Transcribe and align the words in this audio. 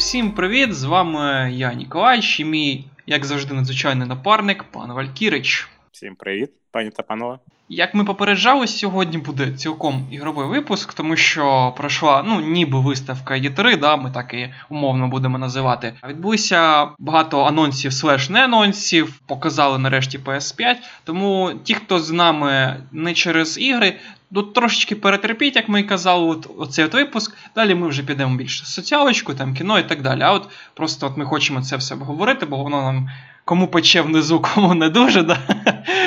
Всім 0.00 0.30
привіт! 0.30 0.74
З 0.74 0.84
вами 0.84 1.50
я 1.52 1.74
Ніколай, 1.74 2.36
і 2.38 2.44
мій, 2.44 2.84
як 3.06 3.24
завжди, 3.24 3.54
надзвичайний 3.54 4.08
напарник, 4.08 4.64
пан 4.64 4.92
Валькірич. 4.92 5.68
Всім 5.92 6.14
привіт, 6.14 6.50
пані 6.70 6.90
та 6.90 7.02
панове. 7.02 7.38
Як 7.68 7.94
ми 7.94 8.04
попереджали, 8.04 8.66
сьогодні 8.66 9.18
буде 9.18 9.52
цілком 9.52 10.08
ігровий 10.10 10.48
випуск, 10.48 10.94
тому 10.94 11.16
що 11.16 11.74
пройшла 11.76 12.22
ну 12.26 12.40
ніби 12.40 12.80
виставка 12.80 13.34
Є3, 13.34 13.78
да, 13.78 13.96
ми 13.96 14.10
так 14.10 14.34
і 14.34 14.54
умовно 14.68 15.08
будемо 15.08 15.38
називати. 15.38 15.94
Відбулося 16.08 16.88
багато 16.98 17.44
анонсів 17.44 17.92
слеш 17.92 18.30
не 18.30 18.44
анонсів, 18.44 19.20
показали 19.26 19.78
нарешті 19.78 20.18
PS5. 20.18 20.76
Тому 21.04 21.52
ті, 21.64 21.74
хто 21.74 21.98
з 21.98 22.10
нами 22.10 22.76
не 22.92 23.14
через 23.14 23.58
ігри, 23.58 23.96
Тут 24.34 24.54
трошечки 24.54 24.96
перетерпіть, 24.96 25.56
як 25.56 25.68
ми 25.68 25.80
і 25.80 25.84
казали, 25.84 26.26
от, 26.26 26.50
оцей 26.58 26.84
от 26.84 26.94
випуск. 26.94 27.36
Далі 27.54 27.74
ми 27.74 27.88
вже 27.88 28.02
підемо 28.02 28.36
більше 28.36 28.64
соціалочку, 28.64 29.34
там 29.34 29.54
кіно 29.54 29.78
і 29.78 29.88
так 29.88 30.02
далі. 30.02 30.22
А 30.22 30.32
от 30.32 30.48
просто 30.74 31.06
от 31.06 31.16
ми 31.16 31.24
хочемо 31.24 31.62
це 31.62 31.76
все 31.76 31.94
обговорити, 31.94 32.46
бо 32.46 32.56
воно 32.56 32.82
нам 32.82 33.10
кому 33.44 33.68
пече 33.68 34.00
внизу, 34.00 34.42
кому 34.54 34.74
не 34.74 34.88
дуже. 34.88 35.22
Да? 35.22 35.38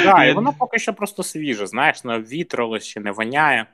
Да, 0.03 0.25
і 0.25 0.33
воно 0.33 0.53
поки 0.53 0.79
що 0.79 0.94
просто 0.94 1.23
свіже, 1.23 1.67
знаєш, 1.67 2.03
не 2.03 2.19
вітрило 2.19 2.79
ще 2.79 2.99
не 2.99 3.11
воняє 3.11 3.66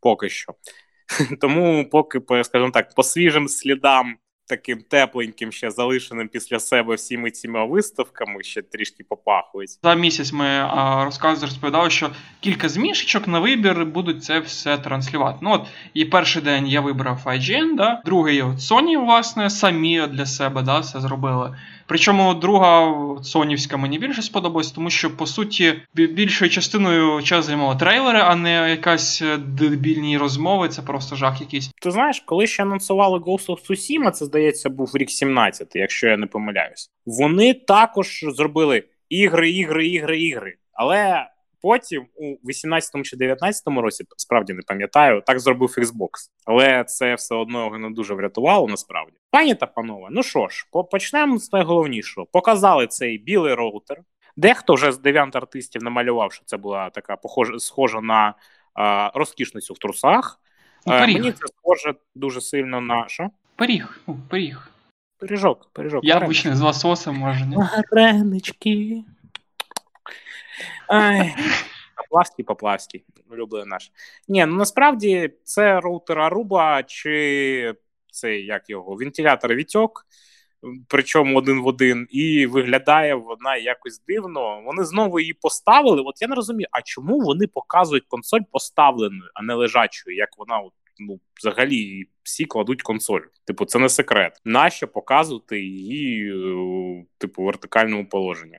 поки 0.00 0.28
що. 0.28 0.52
Тому, 1.40 1.88
поки, 1.90 2.20
скажімо 2.44 2.70
так, 2.70 2.94
по 2.94 3.02
свіжим 3.02 3.48
слідам 3.48 4.16
таким 4.48 4.78
тепленьким, 4.88 5.52
ще 5.52 5.70
залишеним 5.70 6.28
після 6.28 6.60
себе 6.60 6.94
всіми 6.94 7.30
цими 7.30 7.66
виставками, 7.66 8.42
ще 8.42 8.62
трішки 8.62 9.04
попахують. 9.08 9.70
За 9.82 9.94
місяць 9.94 10.32
ми 10.32 10.60
розказували, 11.04 11.18
розказ 11.18 11.42
розповідали, 11.42 11.90
що 11.90 12.10
кілька 12.40 12.68
змішечок 12.68 13.28
на 13.28 13.40
вибір 13.40 13.86
будуть 13.86 14.24
це 14.24 14.40
все 14.40 14.78
транслювати. 14.78 15.38
Ну 15.42 15.52
от 15.52 15.66
і 15.94 16.04
перший 16.04 16.42
день 16.42 16.66
я 16.66 16.80
вибрав 16.80 17.22
IGN, 17.26 17.76
да, 17.76 18.02
другий 18.04 18.42
от 18.42 18.56
Sony, 18.56 19.04
власне, 19.04 19.50
самі 19.50 20.06
для 20.06 20.26
себе 20.26 20.62
да, 20.62 20.78
все 20.78 21.00
зробили. 21.00 21.56
Причому 21.88 22.34
друга 22.34 22.94
сонівська 23.22 23.76
мені 23.76 23.98
більше 23.98 24.22
сподобалась, 24.22 24.72
тому 24.72 24.90
що 24.90 25.16
по 25.16 25.26
суті 25.26 25.74
більшою 25.94 26.50
частиною 26.50 27.22
час 27.22 27.44
займали 27.44 27.76
трейлери, 27.76 28.20
а 28.20 28.36
не 28.36 28.70
якась 28.70 29.22
е, 29.22 29.36
дебільні 29.36 30.18
розмови. 30.18 30.68
Це 30.68 30.82
просто 30.82 31.16
жах 31.16 31.40
якийсь. 31.40 31.70
Ти 31.82 31.90
знаєш, 31.90 32.22
коли 32.26 32.46
ще 32.46 32.62
анонсували 32.62 33.18
Ghost 33.18 33.46
of 33.46 33.70
Tsushima, 33.70 34.10
це 34.10 34.24
здається 34.24 34.70
був 34.70 34.90
рік 34.94 35.10
17, 35.10 35.68
якщо 35.74 36.06
я 36.06 36.16
не 36.16 36.26
помиляюсь. 36.26 36.90
Вони 37.06 37.54
також 37.54 38.24
зробили 38.28 38.84
ігри, 39.08 39.50
ігри, 39.50 39.86
ігри, 39.86 40.20
ігри. 40.20 40.54
Але 40.72 41.26
Потім 41.62 42.06
у 42.16 42.36
18-му 42.48 43.02
чи 43.02 43.16
19-му 43.16 43.82
році, 43.82 44.04
справді 44.16 44.52
не 44.52 44.62
пам'ятаю, 44.62 45.22
так 45.26 45.40
зробив 45.40 45.74
Xbox. 45.78 46.08
Але 46.44 46.84
це 46.84 47.14
все 47.14 47.34
одно 47.34 47.64
його 47.64 47.78
не 47.78 47.90
дуже 47.90 48.14
врятувало 48.14 48.68
насправді. 48.68 49.12
Пані 49.30 49.54
та 49.54 49.66
панове, 49.66 50.08
ну 50.10 50.22
що 50.22 50.48
ж, 50.48 50.66
почнемо 50.90 51.38
з 51.38 51.52
найголовнішого. 51.52 52.26
Показали 52.32 52.86
цей 52.86 53.18
білий 53.18 53.54
роутер. 53.54 53.98
Дехто 54.36 54.74
вже 54.74 54.92
з 54.92 54.98
дев'ят 54.98 55.36
артистів 55.36 55.82
намалював, 55.82 56.32
що 56.32 56.44
це 56.44 56.56
була 56.56 56.90
така 56.90 57.16
похожа 57.16 57.58
схожа 57.58 58.00
на 58.00 58.34
а, 58.74 59.10
розкішницю 59.14 59.74
в 59.74 59.78
трусах. 59.78 60.40
Ну, 60.86 60.92
а, 60.92 61.06
мені 61.06 61.32
це 61.32 61.46
схоже 61.46 61.94
дуже 62.14 62.40
сильно 62.40 62.80
на 62.80 63.08
що? 63.08 63.30
Пиріг, 63.56 64.00
ну, 64.06 64.18
пиріг. 64.28 64.70
Пиріжок, 65.18 65.70
пиріжок. 65.72 66.04
Яблучний 66.04 66.54
з 66.54 66.60
лососем, 66.60 67.16
може. 67.16 67.46
Варенички. 67.92 69.04
Поплавський, 71.96 72.44
Поплавський, 72.44 73.04
улюблений 73.30 73.68
наш. 73.68 73.92
Ні, 74.28 74.46
ну 74.46 74.56
насправді 74.56 75.32
це 75.44 75.80
роутер 75.80 76.18
Aruba 76.18 76.84
чи 76.86 77.74
цей 78.12 78.44
як 78.44 78.70
його 78.70 78.94
вентилятор 78.94 79.54
Вітьок, 79.54 80.06
причому 80.88 81.38
один 81.38 81.60
в 81.60 81.66
один, 81.66 82.06
і 82.10 82.46
виглядає 82.46 83.14
вона 83.14 83.56
якось 83.56 84.02
дивно. 84.08 84.62
Вони 84.66 84.84
знову 84.84 85.20
її 85.20 85.32
поставили. 85.32 86.02
От 86.06 86.22
я 86.22 86.28
не 86.28 86.34
розумію, 86.34 86.68
а 86.70 86.82
чому 86.82 87.20
вони 87.20 87.46
показують 87.46 88.04
консоль 88.08 88.40
поставленою, 88.52 89.30
а 89.34 89.42
не 89.42 89.54
лежачою, 89.54 90.16
як 90.16 90.28
вона 90.38 90.60
ну, 90.98 91.20
взагалі 91.36 92.08
всі 92.22 92.44
кладуть 92.44 92.82
консоль. 92.82 93.20
Типу, 93.44 93.64
це 93.64 93.78
не 93.78 93.88
секрет. 93.88 94.40
Нащо 94.44 94.88
показувати 94.88 95.60
її, 95.60 96.32
е, 96.32 97.04
типу, 97.18 97.42
вертикальному 97.42 98.08
положенні? 98.08 98.58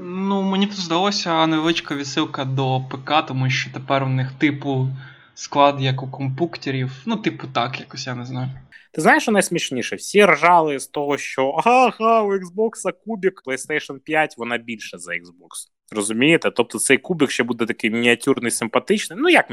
Ну, 0.00 0.42
мені 0.42 0.66
тут 0.66 0.76
здалося 0.76 1.46
невеличка 1.46 1.94
відсилка 1.94 2.44
до 2.44 2.80
ПК, 2.90 3.26
тому 3.28 3.50
що 3.50 3.70
тепер 3.72 4.04
у 4.04 4.08
них 4.08 4.32
типу 4.32 4.88
склад 5.34 5.80
як 5.80 6.02
у 6.02 6.10
компуктерів. 6.10 6.90
Ну, 7.06 7.16
типу, 7.16 7.46
так, 7.46 7.80
якось 7.80 8.06
я 8.06 8.14
не 8.14 8.24
знаю. 8.24 8.50
Ти 8.92 9.00
знаєш, 9.00 9.22
що 9.22 9.32
найсмішніше? 9.32 9.96
Всі 9.96 10.24
ржали 10.24 10.78
з 10.78 10.86
того, 10.86 11.18
що 11.18 11.48
ага, 11.48 12.22
у 12.22 12.32
Xbox 12.32 12.92
кубік 13.04 13.42
PlayStation 13.46 13.98
5 13.98 14.34
вона 14.38 14.58
більша 14.58 14.98
за 14.98 15.12
Xbox. 15.12 15.71
Розумієте? 15.92 16.50
Тобто 16.50 16.78
цей 16.78 16.98
кубик 16.98 17.30
ще 17.30 17.42
буде 17.42 17.66
такий 17.66 17.90
мініатюрний, 17.90 18.50
симпатичний. 18.50 19.18
Ну 19.22 19.28
як 19.28 19.50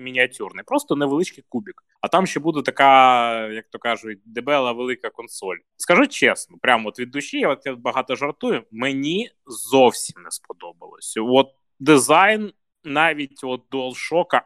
мініатюрний, 0.00 0.64
просто 0.66 0.96
невеличкий 0.96 1.44
кубик. 1.48 1.82
А 2.00 2.08
там 2.08 2.26
ще 2.26 2.40
буде 2.40 2.62
така, 2.62 3.48
як 3.48 3.68
то 3.70 3.78
кажуть, 3.78 4.18
дебела 4.24 4.72
велика 4.72 5.10
консоль. 5.10 5.56
Скажу 5.76 6.06
чесно, 6.06 6.56
прямо 6.62 6.88
от 6.88 6.98
від 6.98 7.10
душі, 7.10 7.38
я 7.38 7.48
от 7.48 7.68
багато 7.78 8.16
жартую. 8.16 8.62
Мені 8.70 9.30
зовсім 9.46 10.22
не 10.22 10.30
сподобалось. 10.30 11.14
От 11.20 11.46
дизайн 11.80 12.52
навіть 12.84 13.40
от 13.44 13.62
DualShock, 13.70 14.40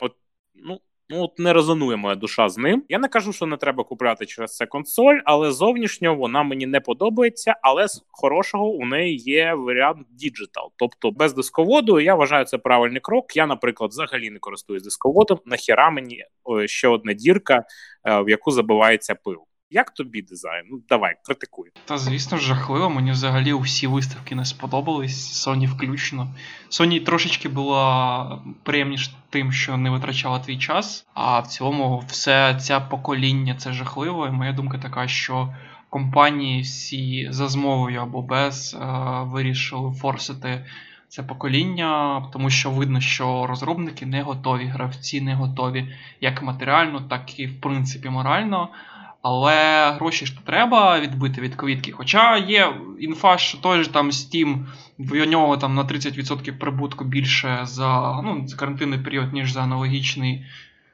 от 0.00 0.12
ну 0.54 0.80
Ну, 1.08 1.22
от 1.22 1.38
не 1.38 1.52
резонує 1.52 1.96
моя 1.96 2.14
душа 2.14 2.48
з 2.48 2.58
ним. 2.58 2.84
Я 2.88 2.98
не 2.98 3.08
кажу, 3.08 3.32
що 3.32 3.46
не 3.46 3.56
треба 3.56 3.84
купляти 3.84 4.26
через 4.26 4.56
це 4.56 4.66
консоль, 4.66 5.20
але 5.24 5.52
зовнішньо 5.52 6.14
вона 6.14 6.42
мені 6.42 6.66
не 6.66 6.80
подобається. 6.80 7.56
Але 7.62 7.88
з 7.88 8.04
хорошого 8.08 8.68
у 8.68 8.86
неї 8.86 9.16
є 9.16 9.54
варіант 9.54 10.06
Digital, 10.10 10.72
тобто 10.76 11.10
без 11.10 11.34
дисководу. 11.34 12.00
Я 12.00 12.14
вважаю 12.14 12.44
це 12.44 12.58
правильний 12.58 13.00
крок. 13.00 13.36
Я, 13.36 13.46
наприклад, 13.46 13.90
взагалі 13.90 14.30
не 14.30 14.38
користуюсь 14.38 14.82
дисководом. 14.82 15.38
Нахіра 15.44 15.90
мені 15.90 16.24
ще 16.66 16.88
одна 16.88 17.12
дірка, 17.12 17.64
е, 18.04 18.22
в 18.22 18.28
яку 18.28 18.50
забивається 18.50 19.14
пил. 19.14 19.45
Як 19.70 19.90
тобі 19.90 20.22
дизайн? 20.22 20.66
Ну 20.70 20.80
давай, 20.88 21.16
критикуй. 21.24 21.70
Та 21.84 21.98
звісно 21.98 22.38
жахливо. 22.38 22.90
Мені 22.90 23.10
взагалі 23.10 23.52
усі 23.52 23.86
виставки 23.86 24.34
не 24.34 24.44
сподобались. 24.44 25.46
Sony 25.48 25.66
включно. 25.66 26.34
Sony 26.70 27.04
трошечки 27.04 27.48
була 27.48 28.42
приємніше 28.62 29.10
тим, 29.30 29.52
що 29.52 29.76
не 29.76 29.90
витрачала 29.90 30.38
твій 30.38 30.58
час. 30.58 31.06
А 31.14 31.40
в 31.40 31.46
цілому, 31.46 32.04
все 32.06 32.58
це 32.60 32.80
покоління 32.80 33.54
це 33.54 33.72
жахливо. 33.72 34.26
І 34.26 34.30
моя 34.30 34.52
думка 34.52 34.78
така, 34.78 35.08
що 35.08 35.54
компанії 35.90 36.62
всі 36.62 37.28
за 37.30 37.48
змовою 37.48 38.00
або 38.00 38.22
без 38.22 38.74
е, 38.74 38.86
вирішили 39.22 39.92
форсити. 39.92 40.66
Це 41.08 41.22
покоління, 41.22 42.22
тому 42.32 42.50
що 42.50 42.70
видно, 42.70 43.00
що 43.00 43.46
розробники 43.46 44.06
не 44.06 44.22
готові, 44.22 44.64
гравці 44.64 45.20
не 45.20 45.34
готові 45.34 45.94
як 46.20 46.42
матеріально, 46.42 47.00
так 47.00 47.38
і 47.40 47.46
в 47.46 47.60
принципі 47.60 48.08
морально. 48.08 48.68
Але 49.28 49.90
гроші 49.90 50.26
ж 50.26 50.38
треба 50.44 51.00
відбити 51.00 51.40
від 51.40 51.54
квітки. 51.54 51.92
Хоча 51.92 52.36
є 52.36 52.72
інфа, 52.98 53.38
що 53.38 53.58
той 53.58 53.82
же 53.82 53.90
там 53.90 54.10
Steam, 54.10 54.56
в 54.98 55.26
нього 55.26 55.56
там 55.56 55.74
на 55.74 55.84
30% 55.84 56.58
прибутку 56.58 57.04
більше 57.04 57.58
за 57.62 58.20
ну, 58.24 58.42
за 58.46 58.56
карантинний 58.56 58.98
період, 58.98 59.32
ніж 59.32 59.52
за 59.52 59.60
аналогічний 59.60 60.46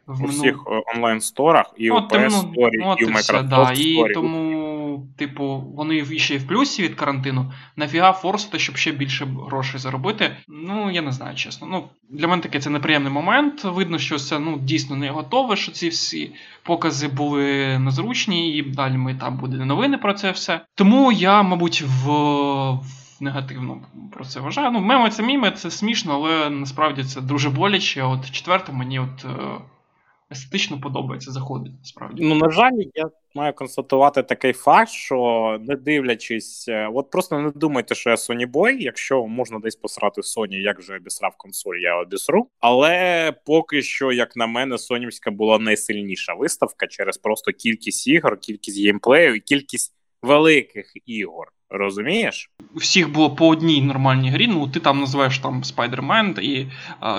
в 0.06 0.24
У 0.24 0.26
всіх 0.26 0.64
е, 0.66 0.82
онлайн-сторах, 0.94 1.74
і 1.76 1.90
от, 1.90 2.12
у 2.12 2.16
PS 2.16 2.30
Store, 2.30 2.70
ну, 2.80 2.96
і 2.98 3.04
у 3.04 3.08
Microsoft 3.08 3.48
да. 3.48 3.56
Store. 3.56 4.10
І 4.10 4.14
тому, 4.14 4.61
типу, 5.16 5.64
вони 5.76 6.04
ще 6.18 6.34
й 6.34 6.38
в 6.38 6.46
плюсі 6.46 6.82
від 6.82 6.94
карантину. 6.94 7.52
Нафіга 7.76 8.12
форсити, 8.12 8.58
щоб 8.58 8.76
ще 8.76 8.92
більше 8.92 9.26
грошей 9.46 9.80
заробити. 9.80 10.36
Ну, 10.48 10.90
я 10.90 11.02
не 11.02 11.12
знаю, 11.12 11.36
чесно. 11.36 11.66
Ну, 11.70 11.84
Для 12.10 12.28
мене 12.28 12.42
таке 12.42 12.60
це 12.60 12.70
неприємний 12.70 13.12
момент. 13.12 13.64
Видно, 13.64 13.98
що 13.98 14.18
це 14.18 14.38
ну, 14.38 14.58
дійсно 14.58 14.96
не 14.96 15.10
готове, 15.10 15.56
що 15.56 15.72
ці 15.72 15.88
всі 15.88 16.34
покази 16.62 17.08
були 17.08 17.78
незручні, 17.78 18.56
і 18.56 18.62
далі 18.62 18.96
ми 18.96 19.14
там 19.14 19.36
буде 19.36 19.56
новини 19.64 19.98
про 19.98 20.14
це 20.14 20.30
все. 20.30 20.60
Тому 20.74 21.12
я, 21.12 21.42
мабуть, 21.42 21.82
в. 21.82 22.78
Негативно 23.20 23.80
про 24.12 24.24
це 24.24 24.40
вважаю. 24.40 24.70
Ну, 24.70 24.80
меми 24.80 25.10
це 25.10 25.22
міми, 25.22 25.50
це 25.50 25.70
смішно, 25.70 26.14
але 26.14 26.50
насправді 26.50 27.04
це 27.04 27.20
дуже 27.20 27.50
боляче. 27.50 28.02
От 28.02 28.30
четверте, 28.30 28.72
мені 28.72 28.98
от 28.98 29.24
е, 29.24 29.28
естетично 30.32 30.80
подобається, 30.80 31.32
заходить 31.32 31.72
насправді. 31.78 32.22
Ну, 32.24 32.34
на 32.34 32.50
жаль, 32.50 32.72
я 32.94 33.10
маю 33.34 33.52
констатувати 33.52 34.22
такий 34.22 34.52
факт, 34.52 34.90
що 34.90 35.58
не 35.60 35.76
дивлячись, 35.76 36.68
е, 36.68 36.88
от 36.94 37.10
просто 37.10 37.38
не 37.38 37.50
думайте, 37.50 37.94
що 37.94 38.10
я 38.10 38.16
Sony 38.16 38.50
Boy, 38.50 38.76
якщо 38.78 39.26
можна 39.26 39.58
десь 39.58 39.76
посрати 39.76 40.20
Sony, 40.20 40.54
як 40.54 40.78
вже 40.78 40.96
обісрав 40.96 41.34
консоль, 41.36 41.76
я 41.76 42.00
обісру. 42.00 42.46
Але 42.60 43.32
поки 43.46 43.82
що, 43.82 44.12
як 44.12 44.36
на 44.36 44.46
мене, 44.46 44.78
сонівська 44.78 45.30
була 45.30 45.58
найсильніша 45.58 46.34
виставка 46.34 46.86
через 46.86 47.18
просто 47.18 47.52
кількість 47.52 48.08
ігор, 48.08 48.40
кількість 48.40 48.84
геймплею 48.84 49.34
і 49.34 49.40
кількість 49.40 49.94
великих 50.22 50.92
ігор. 51.06 51.52
Розумієш? 51.74 52.50
У 52.74 52.78
всіх 52.78 53.12
було 53.12 53.30
по 53.30 53.48
одній 53.48 53.82
нормальній 53.82 54.30
грі. 54.30 54.46
Ну, 54.46 54.68
ти 54.68 54.80
там 54.80 55.00
називаєш 55.00 55.38
там 55.38 55.62
Spider-Man 55.62 56.40
і 56.40 56.68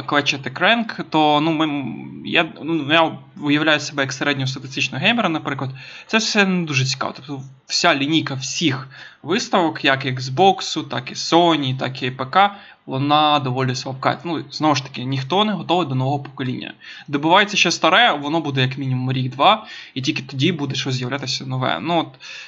Клечети 0.05 0.49
Кренк, 0.49 0.99
то 1.09 1.41
ну, 1.41 1.51
ми, 1.51 1.85
я 2.25 2.53
ну, 2.63 2.93
я 2.93 3.17
уявляю 3.41 3.79
себе 3.79 4.03
як 4.03 4.13
середньостатистичного 4.13 5.05
геймера, 5.05 5.29
наприклад. 5.29 5.69
Це 6.07 6.17
все 6.17 6.45
не 6.45 6.65
дуже 6.65 6.85
цікаво. 6.85 7.13
Тобто 7.15 7.43
вся 7.65 7.95
лінійка 7.95 8.33
всіх 8.33 8.87
виставок, 9.23 9.85
як 9.85 10.05
Xbox, 10.05 10.83
так 10.89 11.11
і 11.11 11.13
Sony, 11.13 11.77
так 11.77 12.03
і 12.03 12.11
ПК, 12.11 12.37
вона 12.85 13.39
доволі 13.39 13.75
слабка. 13.75 14.19
Ну, 14.23 14.43
знову 14.51 14.75
ж 14.75 14.83
таки, 14.83 15.03
ніхто 15.03 15.45
не 15.45 15.53
готовий 15.53 15.87
до 15.87 15.95
нового 15.95 16.19
покоління. 16.19 16.73
Добувається 17.07 17.57
ще 17.57 17.71
старе, 17.71 18.13
воно 18.13 18.41
буде 18.41 18.61
як 18.61 18.77
мінімум 18.77 19.11
рік-два, 19.11 19.65
і 19.93 20.01
тільки 20.01 20.21
тоді 20.21 20.51
буде 20.51 20.75
щось 20.75 20.95
з'являтися 20.95 21.45
нове. 21.45 21.79
Ну, 21.81 21.99
от. 21.99 22.07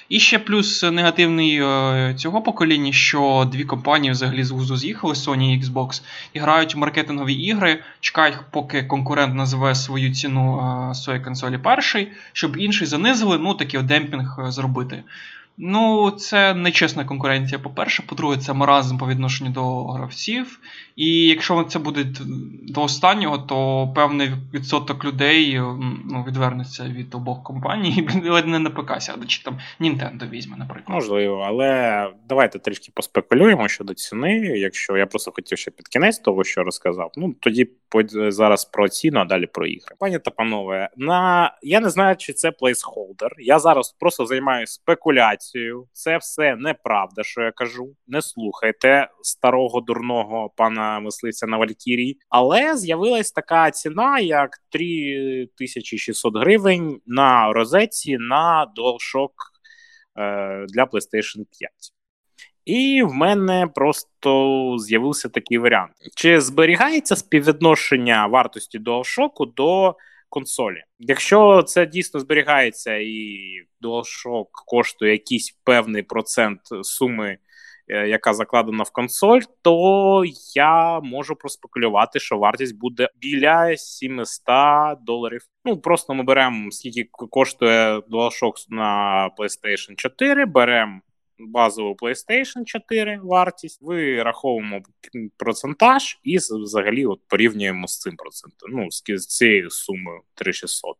І 0.09 0.19
ще 0.19 0.39
плюс 0.39 0.83
негативний 0.83 1.61
е, 1.61 2.13
цього 2.17 2.41
покоління, 2.41 2.91
що 2.91 3.49
дві 3.51 3.63
компанії 3.63 4.11
взагалі 4.11 4.43
з 4.43 4.51
вузу 4.51 4.77
з'їхали, 4.77 5.13
Sony 5.13 5.55
і 5.55 5.61
Xbox, 5.61 6.01
і 6.33 6.39
грають 6.39 6.75
маркетингові 6.75 7.33
ігри, 7.33 7.83
чекають, 7.99 8.37
поки 8.51 8.83
конкурент 8.83 9.35
назве 9.35 9.75
свою 9.75 10.13
ціну 10.13 10.59
е, 10.91 10.95
своєї 10.95 11.23
консолі 11.23 11.57
перший, 11.57 12.11
щоб 12.33 12.57
інший 12.57 12.87
занизили, 12.87 13.37
ну 13.37 13.53
такий 13.53 13.81
демпінг 13.81 14.39
е, 14.47 14.51
зробити. 14.51 15.03
Ну, 15.57 16.11
це 16.11 16.53
нечесна 16.53 17.05
конкуренція, 17.05 17.59
по-перше. 17.59 18.03
По-друге, 18.07 18.37
це 18.37 18.53
маразм 18.53 18.97
по 18.97 19.07
відношенню 19.07 19.49
до 19.49 19.83
гравців. 19.83 20.59
І 20.95 21.27
якщо 21.27 21.63
це 21.63 21.79
буде 21.79 22.05
до 22.63 22.81
останнього, 22.81 23.37
то 23.37 23.89
певний 23.95 24.31
відсоток 24.53 25.05
людей 25.05 25.59
ну, 26.05 26.25
відвернеться 26.27 26.83
від 26.83 27.15
обох 27.15 27.43
компаній, 27.43 28.07
ледь 28.25 28.47
не 28.47 28.59
на 28.59 28.69
ПК 28.69 29.01
сяде, 29.01 29.25
чи 29.25 29.43
там 29.43 29.59
Nintendo 29.79 30.29
візьме, 30.29 30.57
наприклад. 30.57 30.95
Можливо, 30.95 31.45
але 31.47 32.09
давайте 32.29 32.59
трішки 32.59 32.91
поспекулюємо 32.95 33.67
щодо 33.67 33.93
ціни. 33.93 34.37
Якщо 34.39 34.97
я 34.97 35.05
просто 35.05 35.31
хотів 35.31 35.57
ще 35.57 35.71
під 35.71 35.87
кінець 35.87 36.19
того, 36.19 36.43
що 36.43 36.63
розказав, 36.63 37.11
ну 37.15 37.35
тоді 37.39 37.69
зараз 38.27 38.65
про 38.65 38.89
ціну, 38.89 39.19
а 39.19 39.25
далі 39.25 39.45
про 39.45 39.65
ігри. 39.67 39.95
Пані 39.99 40.19
та 40.19 40.31
панове, 40.31 40.89
на 40.97 41.51
я 41.61 41.79
не 41.79 41.89
знаю, 41.89 42.15
чи 42.15 42.33
це 42.33 42.51
плейсхолдер. 42.51 43.35
Я 43.37 43.59
зараз 43.59 43.95
просто 43.99 44.25
займаюся 44.25 44.73
спекуляцією. 44.73 45.44
Це 45.91 46.17
все 46.17 46.55
неправда, 46.55 47.23
що 47.23 47.41
я 47.41 47.51
кажу. 47.51 47.95
Не 48.07 48.21
слухайте 48.21 49.07
старого 49.21 49.81
дурного 49.81 50.49
пана 50.57 50.99
мисливця 50.99 51.47
на 51.47 51.57
Валькірії, 51.57 52.19
але 52.29 52.77
з'явилась 52.77 53.31
така 53.31 53.71
ціна, 53.71 54.19
як 54.19 54.49
3600 54.69 56.37
гривень 56.37 57.01
на 57.05 57.53
розетці 57.53 58.17
на 58.17 58.71
DualShock 58.77 59.29
е, 60.17 60.65
для 60.69 60.83
PlayStation 60.83 61.45
5. 61.59 61.71
І 62.65 63.03
в 63.03 63.13
мене 63.13 63.67
просто 63.75 64.75
з'явився 64.79 65.29
такий 65.29 65.57
варіант: 65.57 65.91
чи 66.15 66.41
зберігається 66.41 67.15
співвідношення 67.15 68.27
вартості 68.27 68.79
DualShock 68.79 69.53
до 69.55 69.95
консолі? 70.35 70.83
Якщо 70.99 71.63
це 71.63 71.85
дійсно 71.85 72.19
зберігається 72.19 72.95
і 72.95 73.37
DualShock 73.81 74.47
коштує 74.65 75.11
якийсь 75.11 75.57
певний 75.63 76.03
процент 76.03 76.59
суми 76.81 77.37
Е, 77.87 78.07
яка 78.07 78.33
закладена 78.33 78.83
в 78.83 78.91
консоль, 78.91 79.41
то 79.61 80.23
я 80.55 80.99
можу 80.99 81.35
проспекулювати, 81.35 82.19
що 82.19 82.37
вартість 82.37 82.77
буде 82.79 83.09
біля 83.21 83.77
700 83.77 84.45
доларів. 85.01 85.41
Ну 85.65 85.77
просто 85.77 86.13
ми 86.13 86.23
беремо 86.23 86.71
скільки 86.71 87.03
коштує 87.11 87.97
DualShock 87.99 88.53
на 88.69 89.29
PlayStation 89.37 89.95
4, 89.95 90.45
беремо 90.45 91.01
базову 91.39 91.95
PlayStation 92.01 92.63
4 92.65 93.19
вартість, 93.23 93.81
вираховуємо 93.81 94.81
процентаж 95.37 96.19
і 96.23 96.37
взагалі 96.37 97.05
от 97.05 97.19
порівнюємо 97.27 97.87
з 97.87 97.99
цим 97.99 98.15
процентом. 98.15 98.69
Ну, 98.71 98.91
з 98.91 99.27
цією 99.27 99.69
сумою 99.69 100.21
3600. 100.35 100.95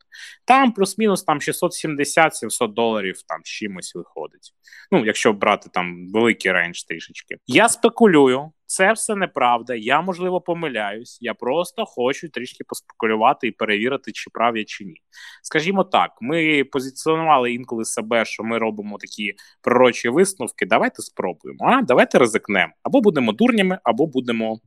Там 0.45 0.71
плюс-мінус 0.71 1.23
там 1.23 1.39
670-700 1.39 2.73
доларів 2.73 3.21
там 3.27 3.39
чимось 3.43 3.95
виходить. 3.95 4.53
Ну, 4.91 5.05
якщо 5.05 5.33
брати 5.33 5.69
там 5.73 6.07
великий 6.11 6.51
рейндж 6.51 6.83
трішечки. 6.83 7.35
Я 7.47 7.69
спекулюю. 7.69 8.51
Це 8.65 8.94
все 8.94 9.15
неправда. 9.15 9.75
Я 9.75 10.01
можливо 10.01 10.41
помиляюсь. 10.41 11.17
Я 11.21 11.33
просто 11.33 11.85
хочу 11.85 12.29
трішки 12.29 12.63
поспекулювати 12.63 13.47
і 13.47 13.51
перевірити, 13.51 14.12
чи 14.12 14.29
прав 14.29 14.57
я 14.57 14.63
чи 14.63 14.85
ні. 14.85 15.01
Скажімо 15.44 15.83
так, 15.83 16.12
ми 16.21 16.63
позиціонували 16.63 17.53
інколи 17.53 17.85
себе, 17.85 18.25
що 18.25 18.44
ми 18.44 18.57
робимо 18.57 18.97
такі 18.97 19.33
пророчі 19.62 20.09
висновки. 20.09 20.65
Давайте 20.65 21.01
спробуємо. 21.01 21.59
А 21.65 21.81
давайте 21.81 22.19
ризикнемо. 22.19 22.73
Або 22.83 23.01
будемо 23.01 23.31
дурнями, 23.31 23.79
або 23.83 24.07
будемо 24.07 24.59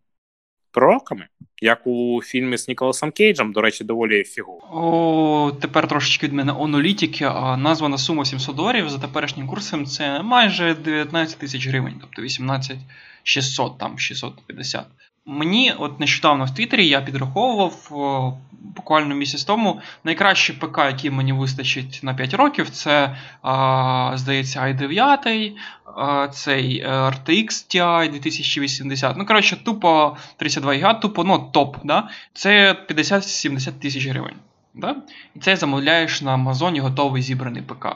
пророками, 0.70 1.26
як 1.62 1.86
у 1.86 2.20
фільмі 2.24 2.58
з 2.58 2.68
Ніколасом 2.68 3.10
Кейджем, 3.10 3.52
до 3.52 3.60
речі, 3.60 3.84
доволі 3.84 4.24
фігу. 4.24 4.62
О, 4.72 5.52
тепер 5.60 5.88
трошечки 5.88 6.26
від 6.26 6.32
мене 6.32 6.52
аналітики. 6.52 7.24
А 7.24 7.56
названа 7.56 7.98
сума 7.98 8.24
700 8.24 8.56
доларів 8.56 8.88
за 8.88 8.98
теперішнім 8.98 9.46
курсом 9.46 9.86
це 9.86 10.22
майже 10.22 10.74
19 10.74 11.38
тисяч 11.38 11.68
гривень, 11.68 11.94
тобто 12.00 12.22
18 12.22 12.78
600, 13.22 13.78
там 13.78 13.98
650. 13.98 14.86
Мені 15.26 15.72
от 15.78 16.00
нещодавно 16.00 16.44
в 16.44 16.50
Твіттері 16.54 16.88
я 16.88 17.00
підраховував 17.00 17.90
буквально 18.60 19.14
місяць 19.14 19.44
тому 19.44 19.80
найкращий 20.04 20.56
ПК, 20.56 20.78
який 20.78 21.10
мені 21.10 21.32
вистачить 21.32 22.00
на 22.02 22.14
5 22.14 22.34
років, 22.34 22.70
це, 22.70 23.16
здається, 24.14 24.60
i9, 24.60 25.52
а, 25.96 26.28
цей 26.28 26.80
е, 26.80 26.88
RTX 26.88 27.46
Ti 27.46 28.10
2080. 28.10 29.16
Ну, 29.16 29.26
коротше, 29.26 29.56
тупо 29.64 30.16
32 30.36 30.74
ГБ, 30.74 31.00
тупо 31.00 31.24
ну, 31.24 31.50
топ. 31.52 31.76
да? 31.84 32.08
Це 32.32 32.76
50-70 32.90 33.72
тисяч 33.72 34.06
гривень. 34.06 34.36
Да? 34.74 34.96
І 35.36 35.40
це 35.40 35.56
замовляєш 35.56 36.22
на 36.22 36.34
Амазоні 36.34 36.80
готовий 36.80 37.22
зібраний 37.22 37.62
ПК. 37.62 37.86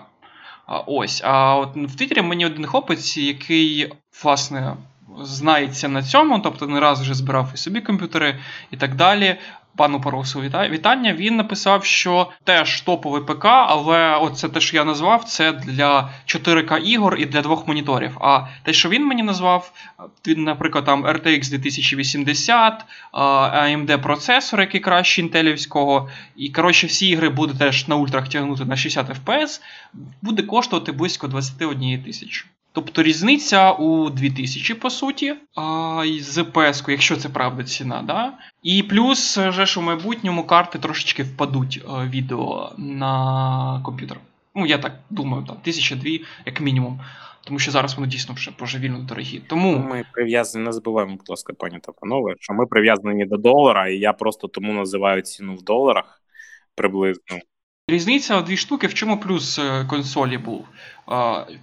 Ось. 0.86 1.22
А 1.24 1.56
от 1.56 1.76
в 1.76 1.96
Твіттері 1.96 2.22
мені 2.22 2.46
один 2.46 2.66
хлопець, 2.66 3.16
який, 3.16 3.92
власне 4.24 4.76
знається 5.22 5.88
на 5.88 6.02
цьому, 6.02 6.38
тобто 6.38 6.66
не 6.66 6.80
раз 6.80 7.00
вже 7.00 7.14
збирав 7.14 7.50
і 7.54 7.56
собі 7.56 7.80
комп'ютери 7.80 8.38
і 8.70 8.76
так 8.76 8.94
далі. 8.94 9.38
Пану 9.76 10.00
Парусу 10.00 10.40
вітання. 10.40 11.12
Він 11.12 11.36
написав, 11.36 11.84
що 11.84 12.30
теж 12.44 12.80
топовий 12.80 13.22
ПК, 13.22 13.44
але 13.44 14.16
оце 14.16 14.48
те, 14.48 14.60
що 14.60 14.76
я 14.76 14.84
назвав, 14.84 15.24
це 15.24 15.52
для 15.52 16.10
4К 16.26 16.78
ігор 16.78 17.16
і 17.18 17.26
для 17.26 17.42
двох 17.42 17.68
моніторів. 17.68 18.16
А 18.20 18.46
те, 18.62 18.72
що 18.72 18.88
він 18.88 19.06
мені 19.06 19.22
назвав, 19.22 19.72
він, 20.26 20.44
наприклад, 20.44 20.84
там 20.84 21.06
RTX 21.06 21.50
2080, 21.50 22.84
AMD 23.12 24.02
процесор, 24.02 24.60
який 24.60 24.80
краще 24.80 25.20
інтелівського, 25.20 26.08
і 26.36 26.48
коротше, 26.48 26.86
всі 26.86 27.08
ігри 27.08 27.28
буде 27.28 27.54
теж 27.58 27.88
на 27.88 27.96
ультрах 27.96 28.28
тягнути 28.28 28.64
на 28.64 28.76
60 28.76 29.08
FPS, 29.08 29.60
буде 30.22 30.42
коштувати 30.42 30.92
близько 30.92 31.28
21 31.28 32.02
тисячі. 32.02 32.44
Тобто 32.72 33.02
різниця 33.02 33.72
у 33.72 34.10
2000, 34.10 34.74
по 34.74 34.90
суті, 34.90 35.34
а, 35.56 36.04
з 36.20 36.38
PS, 36.38 36.90
якщо 36.90 37.16
це 37.16 37.28
правда 37.28 37.64
ціна. 37.64 38.02
Да? 38.02 38.32
І 38.62 38.82
плюс, 38.82 39.38
вже 39.38 39.66
ж 39.66 39.80
у 39.80 39.82
майбутньому 39.82 40.44
карти 40.44 40.78
трошечки 40.78 41.22
впадуть 41.22 41.84
е, 41.84 42.08
відео 42.08 42.72
на 42.78 43.80
комп'ютер. 43.84 44.20
Ну, 44.54 44.66
я 44.66 44.78
так 44.78 44.92
думаю, 45.10 45.44
там 45.46 45.56
тисяча 45.56 45.96
дві, 45.96 46.24
як 46.46 46.60
мінімум. 46.60 47.00
Тому 47.44 47.58
що 47.58 47.70
зараз 47.70 47.94
вони 47.94 48.08
дійсно 48.08 48.34
вже 48.34 48.50
божевільно 48.58 48.98
дорогі. 48.98 49.42
Тому 49.46 49.78
ми 49.78 50.04
прив'язані, 50.12 50.64
не 50.64 50.72
забуваємо, 50.72 51.16
будь 51.16 51.30
ласка, 51.30 51.52
пані 51.52 51.78
та 51.78 51.92
панове, 51.92 52.34
що 52.40 52.52
ми 52.52 52.66
прив'язані 52.66 53.24
до 53.24 53.36
долара, 53.36 53.88
і 53.88 53.98
я 53.98 54.12
просто 54.12 54.48
тому 54.48 54.72
називаю 54.72 55.22
ціну 55.22 55.54
в 55.54 55.62
доларах 55.62 56.22
приблизно. 56.74 57.38
Різниця 57.88 58.38
в 58.38 58.44
дві 58.44 58.56
штуки, 58.56 58.86
в 58.86 58.94
чому 58.94 59.20
плюс 59.20 59.58
е, 59.58 59.84
консолі 59.84 60.38
був. 60.38 60.68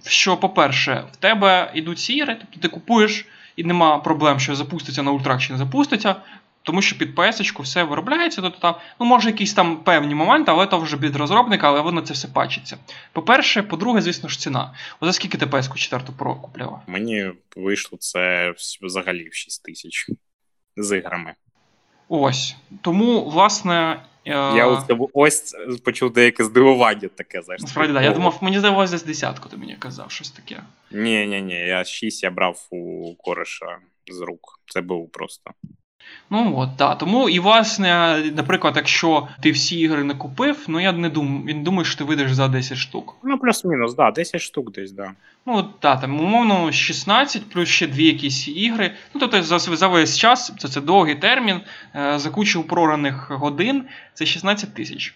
Що, 0.06 0.36
по-перше, 0.36 1.04
в 1.12 1.16
тебе 1.16 1.70
йдуть 1.74 1.98
сіри, 1.98 2.36
тобто 2.40 2.60
ти 2.60 2.68
купуєш 2.68 3.26
і 3.56 3.64
нема 3.64 3.98
проблем, 3.98 4.40
що 4.40 4.54
запуститься 4.54 5.02
на 5.02 5.10
ультрах 5.10 5.42
чи 5.42 5.52
не 5.52 5.58
запуститься, 5.58 6.16
тому 6.62 6.82
що 6.82 6.98
під 6.98 7.14
PS 7.14 7.62
все 7.62 7.82
виробляється, 7.82 8.42
тобто 8.42 8.58
там, 8.58 8.74
ну, 9.00 9.06
може, 9.06 9.28
якісь 9.28 9.54
там 9.54 9.76
певні 9.76 10.14
моменти, 10.14 10.50
але 10.50 10.66
то 10.66 10.78
вже 10.78 10.96
від 10.96 11.16
розробника, 11.16 11.68
але 11.68 11.80
воно 11.80 12.00
це 12.00 12.14
все 12.14 12.28
бачиться. 12.28 12.78
По-перше, 13.12 13.62
по-друге, 13.62 14.00
звісно 14.00 14.28
ж, 14.28 14.38
ціна. 14.38 14.74
О, 15.00 15.06
за 15.06 15.12
скільки 15.12 15.38
ти 15.38 15.46
PS 15.46 15.74
4 15.74 16.02
Pro 16.18 16.40
купляла? 16.40 16.80
Мені 16.86 17.32
вийшло 17.56 17.98
це 18.00 18.54
взагалі 18.82 19.28
в 19.28 19.34
6 19.34 19.62
тисяч 19.62 20.06
з 20.76 20.96
іграми. 20.96 21.34
Ось. 22.08 22.56
Тому, 22.80 23.30
власне, 23.30 24.02
я 24.24 24.66
ось, 24.66 24.84
ось 25.12 25.54
почув 25.84 26.12
деяке 26.12 26.44
здивування 26.44 27.08
таке. 27.14 27.42
знаєш. 27.42 27.62
Насправді, 27.62 27.94
так. 27.94 28.02
Я 28.02 28.12
думав, 28.12 28.38
мені 28.40 28.58
здавалося 28.58 28.98
з 28.98 29.04
десятку, 29.04 29.48
ти 29.48 29.56
мені 29.56 29.76
казав 29.76 30.10
щось 30.10 30.30
таке. 30.30 30.62
Ні, 30.90 31.26
ні, 31.26 31.42
ні, 31.42 31.54
я 31.54 31.84
шість 31.84 32.22
я 32.22 32.30
брав 32.30 32.66
у 32.70 33.14
кореша 33.14 33.78
з 34.12 34.20
рук. 34.20 34.60
Це 34.66 34.80
був 34.80 35.12
просто. 35.12 35.50
Ну 36.30 36.54
от, 36.56 36.76
так. 36.76 36.98
Тому 36.98 37.28
і 37.28 37.40
власне, 37.40 38.22
наприклад, 38.36 38.74
якщо 38.76 39.28
ти 39.42 39.50
всі 39.50 39.80
ігри 39.80 40.04
не 40.04 40.14
купив, 40.14 40.64
ну 40.68 40.80
я 40.80 40.92
не 40.92 41.08
думаю, 41.08 41.44
він 41.44 41.62
думає, 41.62 41.84
що 41.84 41.98
ти 41.98 42.04
вийдеш 42.04 42.32
за 42.32 42.48
10 42.48 42.78
штук. 42.78 43.16
Ну, 43.22 43.38
плюс-мінус, 43.38 43.94
да, 43.94 44.10
10 44.10 44.40
штук 44.40 44.72
десь, 44.72 44.92
да. 44.92 45.12
Ну, 45.46 45.62
так, 45.80 46.00
там, 46.00 46.20
умовно, 46.20 46.72
16, 46.72 47.50
плюс 47.50 47.68
ще 47.68 47.86
дві 47.86 48.04
якісь 48.04 48.48
ігри. 48.48 48.94
Ну, 49.14 49.20
тобто, 49.20 49.42
за, 49.42 49.58
за 49.58 49.88
весь 49.88 50.18
час, 50.18 50.52
це 50.58 50.68
це 50.68 50.80
довгий 50.80 51.14
термін, 51.14 51.60
е, 51.94 52.18
за 52.18 52.30
кучу 52.30 52.62
прораних 52.62 53.30
годин 53.30 53.84
це 54.14 54.26
16 54.26 54.74
тисяч. 54.74 55.14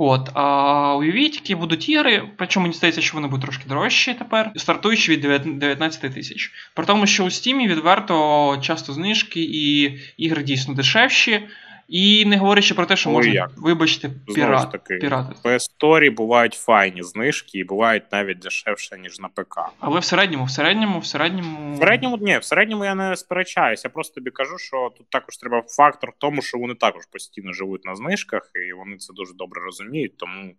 От, 0.00 0.30
а 0.34 0.94
уявіть, 0.96 1.34
які 1.34 1.54
будуть 1.54 1.88
ігри, 1.88 2.22
причому 2.36 2.64
мені 2.64 2.74
здається, 2.74 3.00
що 3.00 3.14
вони 3.14 3.28
будуть 3.28 3.44
трошки 3.44 3.68
дорожчі 3.68 4.14
тепер, 4.14 4.52
стартуючи 4.56 5.12
від 5.16 5.20
19 5.58 6.14
тисяч. 6.14 6.52
При 6.74 6.86
тому, 6.86 7.06
що 7.06 7.24
у 7.24 7.30
Стімі 7.30 7.68
відверто 7.68 8.58
часто 8.62 8.92
знижки 8.92 9.40
і 9.40 9.98
ігри 10.16 10.42
дійсно 10.42 10.74
дешевші. 10.74 11.42
І 11.88 12.24
не 12.24 12.36
говорячи 12.36 12.74
про 12.74 12.86
те, 12.86 12.96
що 12.96 13.10
можна, 13.10 13.32
як? 13.32 13.50
вибачте, 13.56 14.10
пірат, 14.34 14.72
таки, 14.72 14.94
пірати. 14.94 15.34
В 15.44 15.48
Store 15.48 16.14
бувають 16.14 16.54
файні 16.54 17.02
знижки 17.02 17.58
і 17.58 17.64
бувають 17.64 18.02
навіть 18.12 18.38
дешевше, 18.38 18.98
ніж 18.98 19.20
на 19.20 19.28
ПК. 19.28 19.58
Але 19.80 20.00
в 20.00 20.04
середньому, 20.04 20.44
в 20.44 20.50
середньому, 20.50 20.98
в 20.98 21.06
середньому. 21.06 21.74
В 21.74 21.78
середньому, 21.78 22.16
ні, 22.16 22.38
в 22.38 22.44
середньому 22.44 22.84
я 22.84 22.94
не 22.94 23.16
сперечаюся. 23.16 23.88
Я 23.88 23.90
просто 23.90 24.14
тобі 24.14 24.30
кажу, 24.30 24.58
що 24.58 24.90
тут 24.96 25.10
також 25.10 25.36
треба 25.36 25.62
фактор 25.68 26.10
в 26.10 26.18
тому, 26.18 26.42
що 26.42 26.58
вони 26.58 26.74
також 26.74 27.06
постійно 27.06 27.52
живуть 27.52 27.84
на 27.84 27.94
знижках, 27.94 28.50
і 28.68 28.72
вони 28.72 28.96
це 28.96 29.12
дуже 29.12 29.34
добре 29.34 29.62
розуміють. 29.62 30.16
Тому 30.16 30.54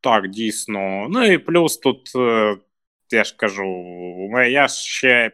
так, 0.00 0.28
дійсно. 0.28 1.06
Ну 1.10 1.24
і 1.24 1.38
плюс 1.38 1.76
тут 1.76 2.12
е, 2.16 2.56
я 3.10 3.24
ж 3.24 3.34
кажу, 3.36 3.84
я 4.48 4.68
ще 4.68 5.32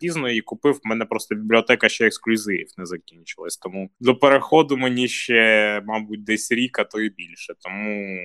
пізно 0.00 0.28
її 0.28 0.40
купив. 0.40 0.80
У 0.84 0.88
мене 0.88 1.04
просто 1.04 1.34
бібліотека 1.34 1.88
ще 1.88 2.06
ексклюзивів 2.06 2.68
не 2.76 2.86
закінчилась. 2.86 3.56
Тому 3.56 3.90
до 4.00 4.16
переходу 4.16 4.76
мені 4.76 5.08
ще, 5.08 5.82
мабуть, 5.86 6.24
десь 6.24 6.52
рік, 6.52 6.78
а 6.78 6.84
то 6.84 7.00
і 7.00 7.10
більше. 7.10 7.54
Тому 7.60 8.16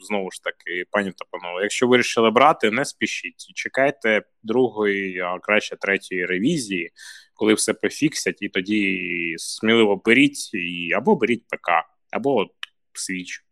знову 0.00 0.30
ж 0.30 0.42
таки, 0.42 0.84
пані 0.90 1.10
та 1.10 1.24
панове, 1.30 1.62
якщо 1.62 1.88
вирішили 1.88 2.30
брати, 2.30 2.70
не 2.70 2.84
спішіть. 2.84 3.52
Чекайте 3.54 4.22
другої, 4.42 5.20
а 5.20 5.38
краще 5.38 5.76
третьої 5.76 6.26
ревізії, 6.26 6.90
коли 7.34 7.54
все 7.54 7.74
пофіксять, 7.74 8.42
і 8.42 8.48
тоді 8.48 9.34
сміливо 9.38 9.96
беріть 9.96 10.54
і 10.54 10.92
або 10.92 11.16
беріть 11.16 11.44
ПК, 11.48 11.70
або 12.10 12.46
Switch. 12.92 13.44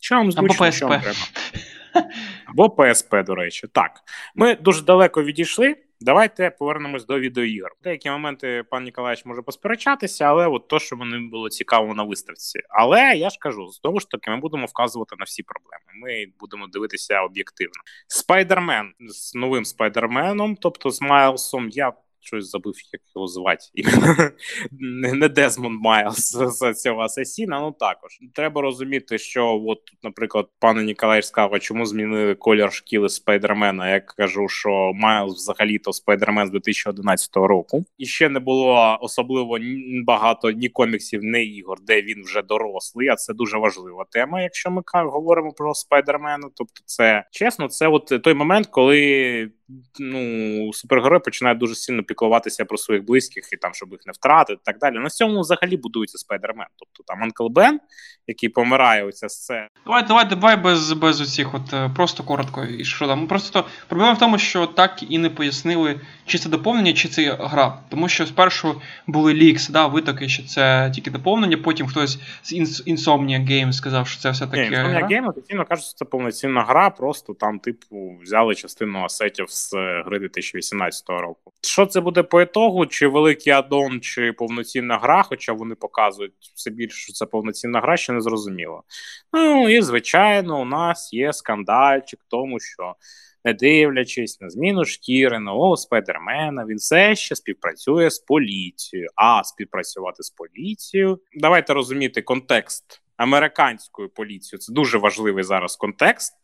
Що 0.00 0.14
вам 0.14 0.32
зручно, 0.32 0.72
що 0.72 0.88
вам 0.88 1.00
треба. 1.00 1.18
Або 2.46 2.66
PSP, 2.66 3.24
до 3.24 3.34
речі. 3.34 3.66
Так, 3.72 4.00
ми 4.34 4.54
дуже 4.54 4.82
далеко 4.82 5.22
відійшли. 5.22 5.76
Давайте 6.00 6.50
повернемось 6.50 7.06
до 7.06 7.18
відеоігр. 7.18 7.70
Деякі 7.82 8.10
моменти 8.10 8.64
пан 8.70 8.84
Ніколаєвич 8.84 9.24
може 9.24 9.42
посперечатися, 9.42 10.24
але 10.24 10.46
от 10.46 10.68
то, 10.68 10.78
що 10.78 10.96
мені 10.96 11.28
було 11.28 11.48
цікаво 11.48 11.94
на 11.94 12.02
виставці. 12.02 12.60
Але 12.68 13.00
я 13.16 13.30
ж 13.30 13.36
кажу, 13.40 13.66
знову 13.66 14.00
ж 14.00 14.10
таки, 14.10 14.30
ми 14.30 14.36
будемо 14.36 14.66
вказувати 14.66 15.16
на 15.18 15.24
всі 15.24 15.42
проблеми. 15.42 15.84
Ми 16.02 16.32
будемо 16.40 16.66
дивитися 16.66 17.20
об'єктивно. 17.20 17.82
Спайдермен 18.06 18.92
з 19.00 19.34
новим 19.34 19.64
Спайдерменом, 19.64 20.56
тобто 20.56 20.90
з 20.90 21.00
Майлсом, 21.00 21.68
я 21.68 21.92
щось 22.26 22.50
забув, 22.50 22.74
як 22.92 23.02
його 23.14 23.26
звати. 23.26 23.64
Не 25.14 25.28
Дезмонд 25.28 25.80
Майлз 25.82 26.38
з 26.50 26.74
цього 26.74 27.00
Асасіна, 27.00 27.60
ну 27.60 27.72
також. 27.72 28.18
Треба 28.34 28.62
розуміти, 28.62 29.18
що, 29.18 29.62
от, 29.66 29.78
наприклад, 30.02 30.48
пан 30.58 30.84
Ніколай 30.84 31.22
сказав, 31.22 31.60
чому 31.60 31.86
змінили 31.86 32.34
колір 32.34 32.72
шкіри 32.72 33.08
Спайдермена. 33.08 33.90
Я 33.90 34.00
кажу, 34.00 34.48
що 34.48 34.92
Майлз 34.94 35.34
взагалі-то 35.34 35.92
Спайдермен 35.92 36.46
з 36.46 36.50
2011 36.50 37.36
року. 37.36 37.84
І 37.98 38.06
ще 38.06 38.28
не 38.28 38.40
було 38.40 38.98
особливо 39.00 39.58
багато 40.04 40.50
ні 40.50 40.68
коміксів, 40.68 41.20
ні 41.22 41.44
ігор, 41.44 41.78
де 41.82 42.02
він 42.02 42.24
вже 42.24 42.42
дорослий. 42.42 43.08
А 43.08 43.16
це 43.16 43.34
дуже 43.34 43.58
важлива 43.58 44.04
тема, 44.10 44.42
якщо 44.42 44.70
ми 44.70 44.82
говоримо 44.94 45.52
про 45.52 45.74
Спайдермена. 45.74 46.48
Тобто, 46.54 46.82
це 46.84 47.24
чесно, 47.30 47.68
це 47.68 47.88
от 47.88 48.22
той 48.22 48.34
момент, 48.34 48.66
коли 48.66 49.50
ну, 49.98 50.72
супергерой 50.72 51.20
починає 51.20 51.56
дуже 51.56 51.74
сильно 51.74 52.02
піклуватися 52.02 52.64
про 52.64 52.78
своїх 52.78 53.04
близьких 53.04 53.52
і 53.52 53.56
там, 53.56 53.74
щоб 53.74 53.92
їх 53.92 54.00
не 54.06 54.12
втратити, 54.12 54.58
і 54.62 54.64
так 54.64 54.78
далі. 54.78 54.98
На 54.98 55.10
цьому 55.10 55.40
взагалі 55.40 55.76
будується 55.76 56.18
Спайдермен. 56.18 56.66
Тобто 56.76 57.12
там 57.12 57.22
Uncle 57.22 57.46
Бен, 57.46 57.80
який 58.26 58.48
помирає, 58.48 59.04
оця 59.04 59.28
сцена. 59.28 59.68
Давай, 59.86 60.06
давай, 60.06 60.28
давай 60.28 60.56
без 60.56 60.92
без 60.92 61.20
оцих, 61.20 61.54
от 61.54 61.72
е, 61.72 61.90
просто 61.96 62.24
коротко. 62.24 62.64
І 62.64 62.84
що 62.84 63.06
там? 63.06 63.26
Просто 63.26 63.64
проблема 63.88 64.12
в 64.12 64.18
тому, 64.18 64.38
що 64.38 64.66
так 64.66 65.04
і 65.08 65.18
не 65.18 65.30
пояснили, 65.30 66.00
чи 66.26 66.38
це 66.38 66.48
доповнення, 66.48 66.92
чи 66.92 67.08
це 67.08 67.36
гра. 67.40 67.78
Тому 67.88 68.08
що 68.08 68.26
спершу 68.26 68.80
були 69.06 69.34
лікс, 69.34 69.68
да, 69.68 69.86
витоки, 69.86 70.28
що 70.28 70.42
це 70.42 70.90
тільки 70.94 71.10
доповнення. 71.10 71.56
Потім 71.56 71.86
хтось 71.86 72.18
з 72.42 72.52
Insomnia 72.86 73.50
Games 73.50 73.72
сказав, 73.72 74.08
що 74.08 74.20
це 74.20 74.30
все 74.30 74.46
таки. 74.46 74.62
Insomnia 74.62 75.08
Games 75.08 75.30
офіційно 75.30 75.64
кажуть, 75.64 75.84
що 75.84 75.94
це 75.94 76.04
повноцінна 76.04 76.64
гра, 76.64 76.90
просто 76.90 77.34
там, 77.34 77.58
типу, 77.58 78.18
взяли 78.22 78.54
частину 78.54 79.04
асетів 79.04 79.50
з 79.56 79.72
гри 80.06 80.18
2018 80.18 81.08
року. 81.08 81.52
Що 81.62 81.86
це 81.86 82.00
буде 82.00 82.22
по 82.22 82.42
ітогу? 82.42 82.86
Чи 82.86 83.06
великий 83.06 83.52
аддон, 83.52 84.00
чи 84.00 84.32
повноцінна 84.32 84.98
гра? 84.98 85.22
Хоча 85.22 85.52
вони 85.52 85.74
показують 85.74 86.32
все 86.54 86.70
більше, 86.70 86.98
що 86.98 87.12
це 87.12 87.26
повноцінна 87.26 87.80
гра, 87.80 87.96
ще 87.96 88.12
не 88.12 88.20
зрозуміло. 88.20 88.82
Ну 89.32 89.68
і 89.68 89.82
звичайно, 89.82 90.60
у 90.60 90.64
нас 90.64 91.12
є 91.12 91.32
скандальчик, 91.32 92.20
тому 92.28 92.60
що. 92.60 92.94
Не 93.44 93.54
дивлячись 93.54 94.40
на 94.40 94.50
зміну 94.50 94.84
шкіри 94.84 95.38
нового 95.38 95.76
спайдермена, 95.76 96.64
він 96.66 96.76
все 96.76 97.16
ще 97.16 97.36
співпрацює 97.36 98.10
з 98.10 98.18
поліцією. 98.18 99.08
А 99.14 99.44
співпрацювати 99.44 100.22
з 100.22 100.30
поліцією. 100.30 101.20
Давайте 101.34 101.74
розуміти 101.74 102.22
контекст 102.22 103.02
американської 103.16 104.08
поліції. 104.08 104.58
Це 104.58 104.72
дуже 104.72 104.98
важливий 104.98 105.44
зараз 105.44 105.76
контекст 105.76 106.34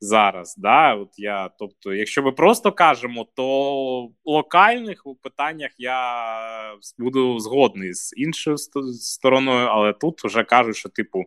зараз. 0.00 0.54
Да? 0.58 0.94
От 0.94 1.08
я, 1.16 1.50
Тобто, 1.58 1.94
якщо 1.94 2.22
ми 2.22 2.32
просто 2.32 2.72
кажемо, 2.72 3.26
то 3.36 4.10
локальних 4.24 5.02
питаннях 5.22 5.70
я 5.78 6.74
буду 6.98 7.38
згодний 7.38 7.94
з 7.94 8.14
іншою 8.16 8.58
стороною, 8.58 9.66
але 9.66 9.92
тут 9.92 10.24
вже 10.24 10.44
кажуть, 10.44 10.76
що 10.76 10.88
типу. 10.88 11.24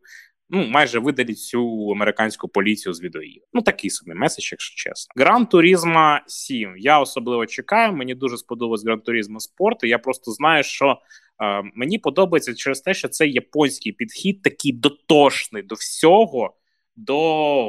Ну, 0.53 0.67
майже 0.67 0.99
видаліть 0.99 1.37
всю 1.37 1.89
американську 1.89 2.47
поліцію 2.47 2.93
з 2.93 3.01
відеоігр. 3.01 3.45
Ну, 3.53 3.61
такий 3.61 3.89
собі 3.89 4.13
меседж, 4.13 4.51
якщо 4.51 4.89
чесно. 4.89 5.13
Гран 5.15 5.45
Турізма 5.45 6.23
7. 6.27 6.73
Я 6.77 6.99
особливо 6.99 7.45
чекаю. 7.45 7.93
Мені 7.93 8.15
дуже 8.15 8.37
сподобалось 8.37 8.85
Гран 8.85 8.99
Турізма 9.01 9.39
спорт. 9.39 9.83
Я 9.83 9.99
просто 9.99 10.31
знаю, 10.31 10.63
що 10.63 10.97
е, 11.43 11.63
мені 11.75 11.99
подобається 11.99 12.53
через 12.53 12.81
те, 12.81 12.93
що 12.93 13.07
це 13.07 13.27
японський 13.27 13.91
підхід, 13.91 14.41
такий 14.41 14.73
дотошний 14.73 15.63
до 15.63 15.75
всього, 15.75 16.55
до 16.95 17.17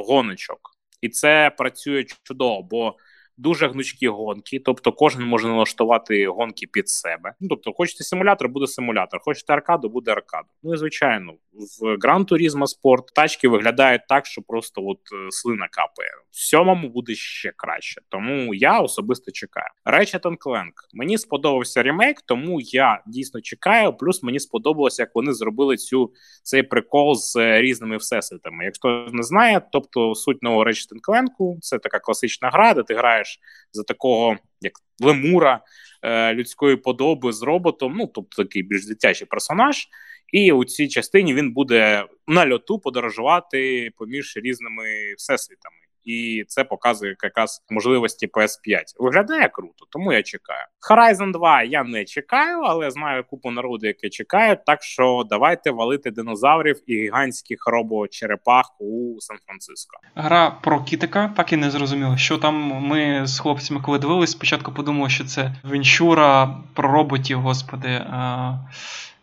гоночок 0.03 0.72
і 1.03 1.09
це 1.09 1.51
працює 1.57 2.03
чудово, 2.23 2.63
бо 2.63 2.97
дуже 3.37 3.67
гнучкі 3.67 4.07
гонки. 4.07 4.59
Тобто, 4.59 4.91
кожен 4.91 5.23
може 5.23 5.47
налаштувати 5.47 6.27
гонки 6.27 6.67
під 6.67 6.89
себе. 6.89 7.33
Ну 7.39 7.47
тобто, 7.47 7.73
хочете 7.73 8.03
симулятор, 8.03 8.49
буде 8.49 8.67
симулятор, 8.67 9.19
хочете 9.19 9.53
аркаду, 9.53 9.89
буде 9.89 10.11
аркаду. 10.11 10.47
Ну 10.63 10.73
і 10.73 10.77
звичайно, 10.77 11.33
в 11.81 11.97
Гран 12.01 12.25
Турізма 12.25 12.67
спорт 12.67 13.05
тачки 13.15 13.47
виглядають 13.47 14.01
так, 14.09 14.25
що 14.25 14.41
просто 14.41 14.81
от 14.85 14.99
е, 15.13 15.31
слина 15.31 15.67
капає. 15.71 16.09
В 16.31 16.37
сьомому 16.39 16.89
буде 16.89 17.15
ще 17.15 17.51
краще. 17.57 18.01
Тому 18.09 18.53
я 18.53 18.79
особисто 18.79 19.31
чекаю. 19.31 19.69
Ratchet 19.85 20.37
Clank. 20.37 20.71
Мені 20.93 21.17
сподобався 21.17 21.83
ремейк, 21.83 22.21
тому 22.21 22.61
я 22.61 23.03
дійсно 23.07 23.41
чекаю. 23.41 23.93
Плюс 23.93 24.23
мені 24.23 24.39
сподобалося, 24.39 25.01
як 25.01 25.11
вони 25.15 25.33
зробили 25.33 25.77
цю 25.77 26.11
цей 26.43 26.63
прикол 26.63 27.15
з 27.15 27.35
е, 27.35 27.61
різними 27.61 27.97
всесвітами. 27.97 28.65
Якщо 28.65 29.07
не 29.11 29.23
знає, 29.23 29.61
тобто 29.71 30.15
суть 30.15 30.43
нового 30.43 30.65
Ratchet 30.65 31.01
Clank– 31.09 31.57
це 31.61 31.79
така 31.79 31.99
класична 31.99 32.49
гра, 32.49 32.73
де 32.73 32.83
ти 32.83 32.95
граєш 32.95 33.22
за 33.71 33.83
такого 33.83 34.37
як 34.61 34.73
лемура 35.01 35.61
е, 36.01 36.33
людської 36.33 36.75
подоби 36.75 37.33
з 37.33 37.41
роботом. 37.41 37.95
Ну 37.97 38.07
тобто 38.13 38.43
такий 38.43 38.63
більш 38.63 38.85
дитячий 38.85 39.27
персонаж. 39.27 39.87
І 40.33 40.51
у 40.51 40.65
цій 40.65 40.87
частині 40.87 41.33
він 41.33 41.53
буде 41.53 42.05
на 42.27 42.49
льоту 42.51 42.79
подорожувати 42.79 43.91
поміж 43.97 44.37
різними 44.37 45.13
всесвітами. 45.17 45.82
І 46.05 46.43
це 46.47 46.63
показує 46.63 47.15
якраз 47.23 47.63
можливості 47.69 48.27
PS5. 48.27 48.83
Виглядає 48.99 49.49
круто, 49.49 49.85
тому 49.89 50.13
я 50.13 50.23
чекаю. 50.23 50.65
Horizon 50.89 51.31
2 51.31 51.63
я 51.63 51.83
не 51.83 52.05
чекаю, 52.05 52.61
але 52.61 52.91
знаю 52.91 53.23
купу 53.23 53.51
народу, 53.51 53.87
яке 53.87 54.09
чекає. 54.09 54.55
Так 54.55 54.83
що 54.83 55.23
давайте 55.29 55.71
валити 55.71 56.11
динозаврів 56.11 56.81
і 56.87 56.95
гігантських 56.95 57.67
робочерепах 57.67 58.65
у 58.79 59.15
Сан-Франциско. 59.19 59.97
Гра 60.15 60.59
про 60.63 60.83
кітика, 60.83 61.33
так 61.37 61.53
і 61.53 61.57
не 61.57 61.71
зрозуміло. 61.71 62.17
Що 62.17 62.37
там 62.37 62.55
ми 62.63 63.27
з 63.27 63.39
хлопцями, 63.39 63.81
коли 63.81 63.99
дивились, 63.99 64.31
спочатку 64.31 64.71
подумали, 64.71 65.09
що 65.09 65.25
це 65.25 65.55
Венчура 65.63 66.57
про 66.73 66.91
роботів, 66.91 67.39
господи. 67.39 67.89
А... 67.89 68.57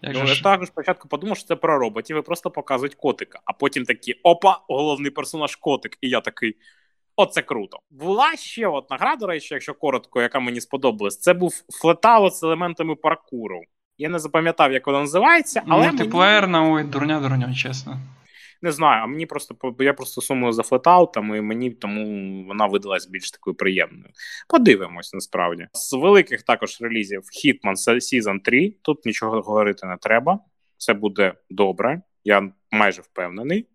Як 0.03 0.15
ну, 0.15 0.27
ж... 0.27 0.43
також 0.43 0.69
спочатку 0.69 1.09
подумав, 1.09 1.37
що 1.37 1.47
це 1.47 1.57
про 1.57 1.79
роботів 1.79 2.17
і 2.17 2.23
просто 2.23 2.51
показують 2.51 2.95
котика, 2.95 3.41
а 3.45 3.53
потім 3.53 3.85
такі 3.85 4.13
опа, 4.23 4.61
головний 4.69 5.11
персонаж 5.11 5.57
котик. 5.57 5.99
І 6.01 6.09
я 6.09 6.21
такий. 6.21 6.57
Оце 7.17 7.43
круто. 7.43 7.79
Була 7.91 8.37
ще 8.37 8.67
одна 8.67 8.97
гра, 8.97 9.17
до 9.17 9.27
речі, 9.27 9.55
якщо 9.55 9.75
коротко, 9.75 10.23
яка 10.23 10.41
мені 10.41 10.61
сподобалась, 10.61 11.21
це 11.21 11.35
був 11.35 11.53
флетаут 11.83 12.35
з 12.35 12.43
елементами 12.43 12.95
паркуру. 12.95 13.61
Я 13.99 14.09
не 14.09 14.19
запам'ятав, 14.19 14.73
як 14.73 14.87
вона 14.87 15.01
називається, 15.01 15.63
але. 15.69 15.87
Мультиплеєрна, 15.87 16.61
мені... 16.61 16.75
ой, 16.75 16.85
дурня, 16.85 17.21
дурня, 17.21 17.55
чесно. 17.55 17.99
Не 18.63 18.73
знаю, 18.73 19.03
а 19.03 19.07
мені 19.07 19.27
просто 19.27 19.57
я 19.79 19.95
просто 19.95 20.21
сумую 20.21 20.53
за 20.53 20.63
флетаутами, 20.63 21.39
і 21.39 21.41
мені 21.41 21.71
тому 21.71 22.45
вона 22.45 22.67
видалась 22.67 23.09
більш 23.09 23.31
такою 23.31 23.57
приємною. 23.57 24.11
Подивимось 24.49 25.15
насправді. 25.15 25.67
З 25.73 25.93
великих 25.93 26.43
також 26.43 26.81
релізів 26.81 27.23
Hitman 27.23 27.75
Season 27.75 28.41
3. 28.41 28.75
Тут 28.83 29.07
нічого 29.07 29.41
говорити 29.41 29.87
не 29.87 29.97
треба. 29.97 30.39
Це 30.77 30.95
буде 30.95 31.35
добре, 31.51 32.03
я 32.25 32.53
майже 32.71 33.03
впевнений. 33.03 33.67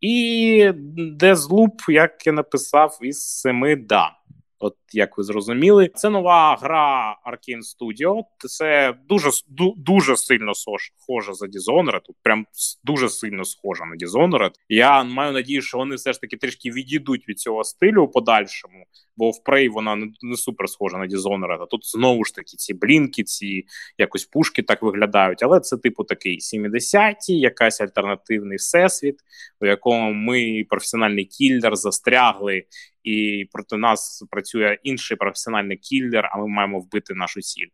І 0.00 0.72
Deathloop, 1.20 1.90
як 1.90 2.26
я 2.26 2.32
написав, 2.32 2.98
із 3.02 3.40
семи 3.40 3.76
да. 3.76 4.16
От 4.64 4.76
як 4.92 5.18
ви 5.18 5.24
зрозуміли, 5.24 5.90
це 5.94 6.10
нова 6.10 6.58
гра 6.62 7.16
Arkane 7.26 7.60
Studio. 7.60 8.22
Це 8.38 8.94
дуже 9.08 9.30
дуже 9.76 10.16
сильно 10.16 10.52
схожа 10.54 11.32
за 11.32 11.46
Dishonored, 11.46 12.00
Тут 12.06 12.16
прям 12.22 12.46
дуже 12.84 13.08
сильно 13.08 13.44
схожа 13.44 13.84
на 13.84 13.96
Dishonored. 13.96 14.50
Я 14.68 15.04
маю 15.04 15.32
надію, 15.32 15.62
що 15.62 15.78
вони 15.78 15.94
все 15.94 16.12
ж 16.12 16.20
таки 16.20 16.36
трішки 16.36 16.70
відійдуть 16.70 17.28
від 17.28 17.40
цього 17.40 17.64
стилю 17.64 18.02
у 18.02 18.08
подальшому, 18.08 18.84
бо 19.16 19.30
в 19.30 19.42
Prey 19.46 19.70
вона 19.70 19.96
не, 19.96 20.12
не 20.22 20.36
супер 20.36 20.68
схожа 20.68 20.98
на 20.98 21.06
Dishonored, 21.06 21.62
А 21.62 21.66
тут 21.66 21.86
знову 21.86 22.24
ж 22.24 22.34
таки 22.34 22.56
ці 22.56 22.74
блінки, 22.74 23.22
ці 23.22 23.64
якось 23.98 24.24
пушки 24.24 24.62
так 24.62 24.82
виглядають. 24.82 25.42
Але 25.42 25.60
це 25.60 25.76
типу 25.76 26.04
такий 26.04 26.38
70-ті, 26.38 27.38
якась 27.38 27.80
альтернативний 27.80 28.56
всесвіт, 28.56 29.16
у 29.60 29.66
якому 29.66 30.12
ми 30.12 30.64
професіональний 30.68 31.24
кіллер 31.24 31.76
застрягли 31.76 32.64
і 33.04 33.48
проти 33.52 33.76
нас 33.76 34.24
працює 34.30 34.78
інший 34.82 35.16
професіональний 35.16 35.76
кіллер, 35.76 36.30
а 36.32 36.38
ми 36.38 36.48
маємо 36.48 36.80
вбити 36.80 37.14
нашу 37.14 37.40
ціль. 37.40 37.68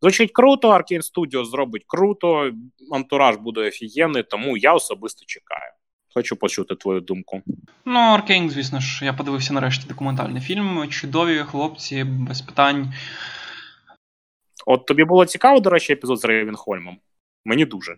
Звучить 0.00 0.32
круто, 0.32 0.70
Arkane 0.70 1.02
Studio 1.02 1.44
зробить 1.44 1.84
круто, 1.86 2.52
антураж 2.92 3.36
буде 3.36 3.60
офігенний, 3.60 4.22
тому 4.22 4.56
я 4.56 4.72
особисто 4.72 5.24
чекаю. 5.26 5.72
Хочу 6.14 6.36
почути 6.36 6.74
твою 6.74 7.00
думку. 7.00 7.42
Ну, 7.84 7.98
Аркейн, 7.98 8.50
звісно 8.50 8.80
ж, 8.80 9.04
я 9.04 9.12
подивився 9.12 9.54
нарешті 9.54 9.88
документальний 9.88 10.42
фільм. 10.42 10.88
Чудові 10.88 11.38
хлопці, 11.38 12.04
без 12.04 12.40
питань. 12.40 12.92
От 14.66 14.86
тобі 14.86 15.04
було 15.04 15.26
цікаво, 15.26 15.60
до 15.60 15.70
речі, 15.70 15.92
епізод 15.92 16.20
з 16.20 16.24
Рейвенхольмом? 16.24 16.98
Мені 17.44 17.64
дуже. 17.64 17.96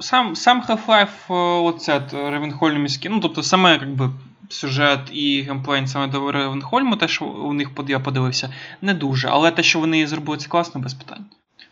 Сам 0.00 0.36
сам 0.36 0.62
Half-Life, 0.62 1.32
оце 1.64 2.08
Рейвенхольмський, 2.12 3.10
ну 3.10 3.20
тобто 3.20 3.42
саме 3.42 3.72
якби 3.72 4.10
сюжет 4.48 5.00
і 5.12 5.42
геймплей 5.42 5.86
саме 5.86 6.06
до 6.06 6.32
Ревенхольму, 6.32 6.96
те, 6.96 7.08
що 7.08 7.24
у 7.24 7.52
них 7.52 7.70
я 7.88 8.00
подивився, 8.00 8.52
не 8.82 8.94
дуже. 8.94 9.28
Але 9.28 9.50
те, 9.50 9.62
що 9.62 9.80
вони 9.80 10.06
зробили, 10.06 10.38
це 10.38 10.48
класно, 10.48 10.80
без 10.80 10.94
питань. 10.94 11.24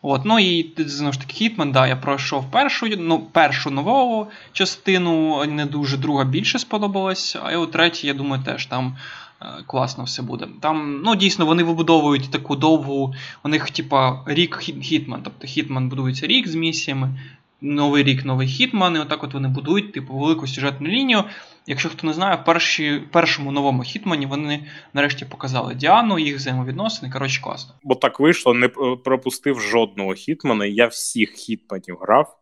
От, 0.07 0.25
ну 0.25 0.39
і 0.39 0.73
знову 0.77 1.13
ж 1.13 1.21
таки, 1.21 1.35
Хітман, 1.35 1.73
да, 1.73 1.87
я 1.87 1.97
пройшов 1.97 2.51
першу 2.51 2.87
ну, 2.99 3.19
першу 3.19 3.71
нову 3.71 4.27
частину, 4.53 5.45
не 5.45 5.67
дуже 5.67 5.97
друга 5.97 6.25
більше 6.25 6.59
сподобалась, 6.59 7.37
а 7.43 7.57
у 7.57 7.67
третій, 7.67 8.07
я 8.07 8.15
думаю, 8.15 8.43
теж 8.43 8.67
там 8.67 8.97
е, 9.43 9.47
класно 9.67 10.05
все 10.05 10.23
буде. 10.23 10.49
Там, 10.61 11.01
ну, 11.05 11.15
дійсно, 11.15 11.47
вони 11.47 11.63
вибудовують 11.63 12.31
таку 12.31 12.57
довгу, 12.57 13.15
у 13.45 13.49
них, 13.49 13.71
типа, 13.71 14.23
рік 14.27 14.59
Хітман. 14.83 15.21
Тобто 15.25 15.47
Хітман 15.47 15.89
будується 15.89 16.27
рік 16.27 16.49
з 16.49 16.55
місіями, 16.55 17.19
новий 17.65 18.03
рік, 18.03 18.25
новий 18.25 18.49
Хітман, 18.49 18.97
і 18.97 18.99
отак 18.99 19.25
от 19.25 19.35
вони 19.35 19.49
будують, 19.49 19.93
типу, 19.93 20.15
велику 20.15 20.47
сюжетну 20.47 20.89
лінію. 20.89 21.25
Якщо 21.67 21.89
хто 21.89 22.07
не 22.07 22.13
знає, 22.13 22.37
перші, 22.37 23.03
першому 23.13 23.53
новому 23.53 23.83
хітмані 23.83 24.27
вони 24.27 24.67
нарешті 24.93 25.25
показали 25.25 25.75
Діану, 25.75 26.19
їх 26.19 26.37
взаємовідносини. 26.37 27.13
Коротше, 27.13 27.43
класно. 27.43 27.75
Бо 27.83 27.95
так 27.95 28.21
вийшло, 28.21 28.55
не 28.55 28.69
пропустив 29.05 29.61
жодного 29.61 30.15
хітмана. 30.15 30.67
Я 30.67 30.87
всіх 30.87 31.31
хітманів 31.31 31.97
грав, 32.01 32.39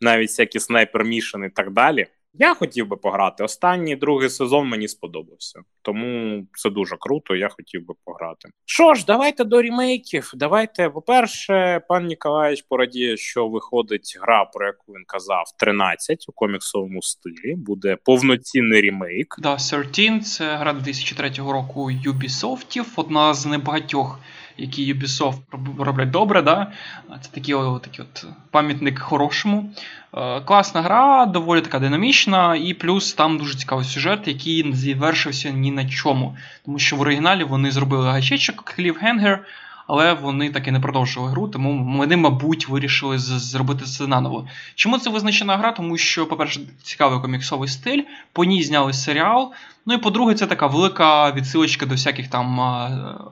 навіть 0.00 0.28
всякі 0.28 0.60
снайпер 0.60 1.04
мішани 1.04 1.46
і 1.46 1.50
так 1.50 1.72
далі. 1.72 2.06
Я 2.38 2.54
хотів 2.54 2.88
би 2.88 2.96
пограти. 2.96 3.44
Останній 3.44 3.96
другий 3.96 4.30
сезон 4.30 4.68
мені 4.68 4.88
сподобався, 4.88 5.60
тому 5.82 6.42
це 6.54 6.70
дуже 6.70 6.96
круто. 7.00 7.36
Я 7.36 7.48
хотів 7.48 7.86
би 7.86 7.94
пограти. 8.04 8.48
Що 8.64 8.94
ж, 8.94 9.04
давайте 9.06 9.44
до 9.44 9.62
рімейків. 9.62 10.30
Давайте, 10.34 10.90
по-перше, 10.90 11.80
пан 11.88 12.06
Ніколаєвич 12.06 12.62
порадіє, 12.62 13.16
що 13.16 13.48
виходить 13.48 14.18
гра, 14.22 14.44
про 14.44 14.66
яку 14.66 14.92
він 14.92 15.04
казав, 15.06 15.44
13 15.58 16.24
у 16.28 16.32
коміксовому 16.32 17.02
стилі. 17.02 17.54
Буде 17.56 17.96
повноцінний 18.04 18.80
рімейк. 18.80 19.34
Да, 19.38 19.56
13– 19.56 20.26
це 20.26 20.56
гра 20.56 20.72
2003 20.72 21.30
року 21.36 21.90
Ubisoft, 21.90 22.84
одна 22.96 23.34
з 23.34 23.46
небагатьох 23.46 24.20
які 24.58 24.94
Ubisoft 24.94 25.38
роблять 25.78 26.10
добре. 26.10 26.42
Да? 26.42 26.72
Це 27.20 27.30
такий, 27.30 27.54
о, 27.54 27.78
такий 27.78 28.04
от 28.04 28.26
пам'ятник 28.50 28.98
хорошому. 28.98 29.70
Е, 30.14 30.40
класна 30.40 30.82
гра, 30.82 31.26
доволі 31.26 31.60
така 31.60 31.78
динамічна, 31.78 32.56
і 32.56 32.74
плюс 32.74 33.12
там 33.12 33.38
дуже 33.38 33.58
цікавий 33.58 33.84
сюжет, 33.84 34.28
який 34.28 34.64
не 34.64 34.76
завершився 34.76 35.50
ні 35.50 35.70
на 35.70 35.88
чому. 35.88 36.36
Тому 36.64 36.78
що 36.78 36.96
в 36.96 37.00
оригіналі 37.00 37.44
вони 37.44 37.70
зробили 37.70 38.10
гачечок 38.10 38.62
Клівгенгер, 38.64 39.44
але 39.88 40.12
вони 40.12 40.50
так 40.50 40.68
і 40.68 40.70
не 40.70 40.80
продовжили 40.80 41.30
гру, 41.30 41.48
тому 41.48 41.98
вони, 41.98 42.16
мабуть, 42.16 42.68
вирішили 42.68 43.18
зробити 43.18 43.84
це 43.84 44.06
наново. 44.06 44.46
Чому 44.74 44.98
це 44.98 45.10
визначена 45.10 45.56
гра? 45.56 45.72
Тому 45.72 45.98
що, 45.98 46.26
по-перше, 46.26 46.60
цікавий 46.82 47.20
коміксовий 47.20 47.68
стиль, 47.68 48.02
по 48.32 48.44
ній 48.44 48.62
зняли 48.62 48.92
серіал. 48.92 49.52
Ну 49.86 49.94
і 49.94 49.98
по-друге, 49.98 50.34
це 50.34 50.46
така 50.46 50.66
велика 50.66 51.30
відсилочка 51.32 51.86
до 51.86 51.94
всяких 51.94 52.28
там 52.28 52.60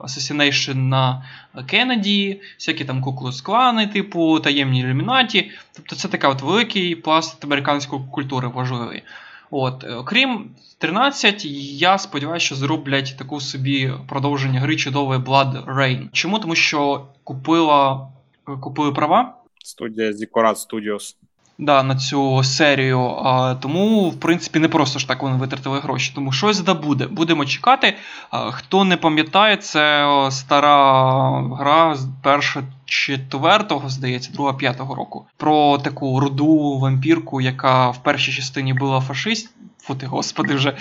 Assassination 0.03 0.75
на 0.75 1.25
Кеннеді, 1.65 2.41
всякі 2.59 2.85
там 2.85 3.01
куклус 3.01 3.41
клани, 3.41 3.87
типу, 3.87 4.39
таємні 4.39 4.79
ілюмінаті. 4.79 5.51
Тобто 5.75 5.95
це 5.95 6.07
така 6.07 6.29
от 6.29 6.41
великий 6.41 6.95
пласт 6.95 7.45
американської 7.45 8.01
культури 8.11 8.47
важливий. 8.47 9.03
От, 9.51 9.83
е, 9.83 9.93
окрім 9.93 10.49
13, 10.77 11.45
я 11.79 11.97
сподіваюся, 11.97 12.45
що 12.45 12.55
зроблять 12.55 13.15
таку 13.17 13.41
собі 13.41 13.93
продовження 14.07 14.59
гри 14.59 14.75
чудове 14.75 15.17
Blood 15.17 15.65
Rain. 15.65 16.09
Чому? 16.11 16.39
Тому 16.39 16.55
що 16.55 17.05
купила 17.23 18.07
е, 18.49 18.51
купили 18.61 18.91
права. 18.91 19.33
Студія 19.63 20.11
Decorat 20.11 20.55
Studios. 20.55 21.15
Да, 21.59 21.83
на 21.83 21.95
цю 21.95 22.43
серію. 22.43 22.99
А, 22.99 23.55
Тому, 23.55 24.09
в 24.09 24.19
принципі, 24.19 24.59
не 24.59 24.67
просто 24.67 24.99
ж 24.99 25.07
так 25.07 25.23
вони 25.23 25.37
витратили 25.37 25.79
гроші. 25.79 26.11
Тому 26.15 26.31
щось 26.31 26.59
да 26.59 26.73
буде. 26.73 27.07
Будемо 27.07 27.45
чекати. 27.45 27.95
А, 28.29 28.51
Хто 28.51 28.83
не 28.83 28.97
пам'ятає, 28.97 29.57
це 29.57 30.07
стара 30.31 31.41
гра, 31.59 31.97
перша 32.23 32.63
Четвертого, 32.87 33.89
здається, 33.89 34.31
2-5 34.31 34.93
року, 34.95 35.25
про 35.37 35.77
таку 35.77 36.19
руду 36.19 36.79
вампірку, 36.79 37.41
яка 37.41 37.89
в 37.89 38.03
першій 38.03 38.31
частині 38.31 38.73
була 38.73 39.01
фашист. 39.01 39.49
Фути, 39.79 40.05
господи, 40.05 40.55
вже 40.55 40.77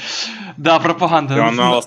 да, 0.57 0.79
пропаганда 0.79 1.51
на... 1.51 1.83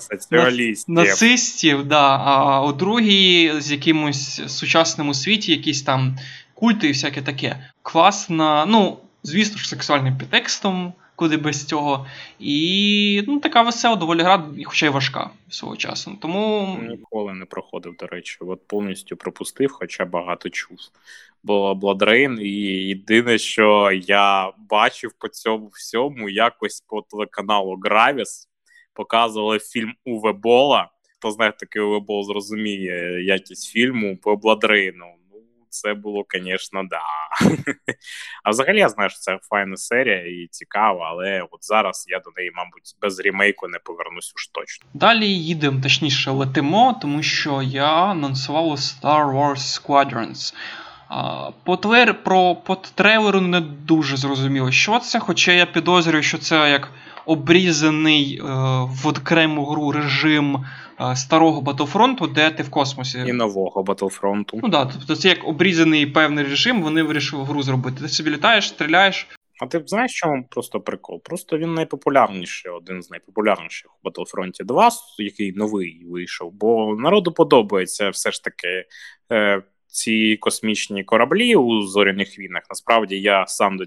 нацистів, 0.87 1.83
да, 1.83 2.17
а 2.17 2.61
у 2.65 2.73
другій 2.73 3.53
з 3.59 3.71
якимось 3.71 4.41
сучасному 4.47 5.13
світі 5.13 5.51
якісь 5.51 5.81
там 5.81 6.17
культи 6.53 6.87
і 6.87 6.91
всяке 6.91 7.21
таке. 7.21 7.59
Класна, 7.81 8.65
ну, 8.65 8.97
звісно 9.23 9.57
ж, 9.57 9.69
сексуальним 9.69 10.17
підтекстом 10.17 10.93
куди 11.19 11.37
без 11.37 11.65
цього. 11.65 12.07
І 12.39 13.23
ну, 13.27 13.39
така 13.39 13.61
весела, 13.61 13.95
доволі 13.95 14.21
гра, 14.21 14.49
хоча 14.65 14.85
й 14.85 14.89
важка 14.89 15.29
свого 15.49 15.75
часу. 15.75 16.17
Тому 16.21 16.77
ніколи 16.89 17.33
не 17.33 17.45
проходив, 17.45 17.95
до 17.99 18.07
речі, 18.07 18.37
от 18.39 18.67
повністю 18.67 19.17
пропустив, 19.17 19.71
хоча 19.71 20.05
багато 20.05 20.49
чув. 20.49 20.77
Бо 21.43 21.75
Бладрейн, 21.75 22.39
і 22.41 22.51
єдине, 22.87 23.37
що 23.37 23.91
я 24.03 24.51
бачив 24.69 25.11
по 25.19 25.27
цьому 25.27 25.67
всьому, 25.67 26.29
якось 26.29 26.81
по 26.81 27.01
телеканалу 27.01 27.79
Гравіс 27.83 28.47
показували 28.93 29.59
фільм 29.59 29.93
Уве 30.05 30.33
Бола. 30.33 30.89
Хто 31.17 31.31
знає 31.31 31.53
такий 31.59 31.81
Уве 31.81 32.23
зрозуміє 32.23 33.23
якість 33.23 33.71
фільму 33.71 34.17
по 34.17 34.35
Бладрейну 34.35 35.05
це 35.69 35.93
було, 35.93 36.25
звісно, 36.33 36.83
да. 36.89 37.01
А 38.43 38.49
взагалі 38.49 38.79
я 38.79 38.89
знаю, 38.89 39.09
що 39.09 39.19
це 39.19 39.39
файна 39.49 39.77
серія 39.77 40.43
і 40.43 40.47
цікава, 40.51 41.09
але 41.09 41.47
от 41.51 41.65
зараз 41.65 42.05
я 42.07 42.19
до 42.19 42.31
неї, 42.37 42.51
мабуть, 42.55 42.95
без 43.01 43.19
рімейку 43.19 43.67
не 43.67 43.79
повернусь 43.79 44.33
уж 44.35 44.47
точно. 44.47 44.87
Далі 44.93 45.25
їдемо, 45.25 45.81
точніше, 45.81 46.31
летимо, 46.31 46.99
тому 47.01 47.23
що 47.23 47.61
я 47.61 48.05
анонсував 48.05 48.65
Star 48.69 49.35
Wars 49.35 49.55
Squadrons. 49.55 50.53
По 51.63 51.77
твер, 51.77 52.23
про 52.23 52.55
по 52.55 52.75
трейлеру 52.75 53.41
не 53.41 53.61
дуже 53.61 54.17
зрозуміло, 54.17 54.71
що 54.71 54.99
це, 54.99 55.19
хоча 55.19 55.51
я 55.51 55.65
підозрюю, 55.65 56.23
що 56.23 56.37
це 56.37 56.69
як 56.69 56.91
обрізаний 57.25 58.37
е, 58.37 58.43
в 58.85 59.07
окрему 59.07 59.65
гру 59.65 59.91
режим 59.91 60.65
Е, 61.01 61.15
старого 61.15 61.61
Батлфронту, 61.61 62.27
де 62.27 62.51
ти 62.51 62.63
в 62.63 62.69
космосі. 62.69 63.19
І 63.27 63.33
нового 63.33 63.83
Батлфронту. 63.83 64.59
Ну 64.63 64.69
так, 64.69 64.89
тобто 64.93 65.15
це 65.15 65.29
як 65.29 65.47
обрізаний 65.47 66.05
певний 66.05 66.43
режим, 66.43 66.81
вони 66.81 67.03
вирішили 67.03 67.43
гру 67.43 67.61
зробити. 67.61 68.01
Ти 68.01 68.09
собі 68.09 68.29
літаєш, 68.29 68.67
стріляєш. 68.67 69.27
А 69.61 69.67
ти 69.67 69.83
знаєш, 69.85 70.13
чому 70.13 70.43
просто 70.49 70.81
прикол? 70.81 71.21
Просто 71.23 71.57
він 71.57 71.73
найпопулярніший, 71.73 72.71
один 72.71 73.03
з 73.03 73.09
найпопулярніших 73.09 73.91
у 74.03 74.09
Battlefront 74.09 74.65
2, 74.65 74.89
який 75.17 75.53
новий 75.53 76.05
вийшов, 76.05 76.51
бо 76.53 76.95
народу 76.95 77.31
подобається 77.31 78.09
все 78.09 78.31
ж 78.31 78.43
таки 78.43 78.85
е, 79.31 79.61
ці 79.89 80.37
космічні 80.37 81.03
кораблі 81.03 81.55
у 81.55 81.81
зоряних 81.81 82.39
війнах. 82.39 82.63
Насправді 82.69 83.21
я 83.21 83.47
сам 83.47 83.77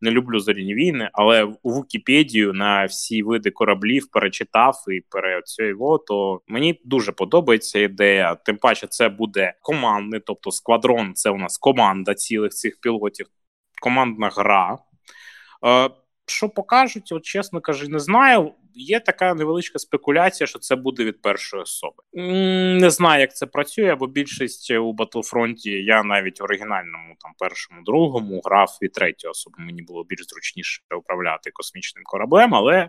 не 0.00 0.10
люблю 0.10 0.40
зоряні 0.40 0.74
війни, 0.74 1.10
але 1.12 1.48
у 1.62 1.72
Вікіпедію 1.72 2.52
на 2.52 2.84
всі 2.84 3.22
види 3.22 3.50
кораблів 3.50 4.10
перечитав 4.10 4.84
і 4.88 5.00
переоцього, 5.00 5.98
то 5.98 6.40
мені 6.48 6.80
дуже 6.84 7.12
подобається 7.12 7.78
ідея. 7.78 8.34
Тим 8.34 8.56
паче, 8.56 8.86
це 8.86 9.08
буде 9.08 9.54
командний, 9.60 10.20
тобто 10.26 10.50
сквадрон, 10.50 11.14
це 11.14 11.30
у 11.30 11.38
нас 11.38 11.58
команда 11.58 12.14
цілих 12.14 12.52
цих 12.52 12.80
пілотів, 12.80 13.26
командна 13.82 14.28
гра. 14.28 14.78
Е, 15.66 15.90
що 16.26 16.48
покажуть, 16.48 17.12
от 17.12 17.24
чесно 17.24 17.60
кажу, 17.60 17.88
не 17.88 17.98
знаю. 17.98 18.52
Є 18.74 19.00
така 19.00 19.34
невеличка 19.34 19.78
спекуляція, 19.78 20.46
що 20.46 20.58
це 20.58 20.76
буде 20.76 21.04
від 21.04 21.22
першої 21.22 21.62
особи. 21.62 22.02
Не 22.80 22.90
знаю, 22.90 23.20
як 23.20 23.36
це 23.36 23.46
працює, 23.46 23.94
бо 23.94 24.06
більшість 24.06 24.70
у 24.70 24.94
Battlefront 24.94 25.68
я 25.68 26.02
навіть 26.02 26.40
в 26.40 26.44
оригінальному, 26.44 27.14
там 27.18 27.32
першому, 27.38 27.82
другому 27.82 28.40
грав 28.44 28.78
від 28.82 28.92
третьої 28.92 29.30
особи. 29.30 29.56
Мені 29.58 29.82
було 29.82 30.04
більш 30.04 30.26
зручніше 30.26 30.82
управляти 30.98 31.50
космічним 31.50 32.04
кораблем, 32.04 32.54
але 32.54 32.88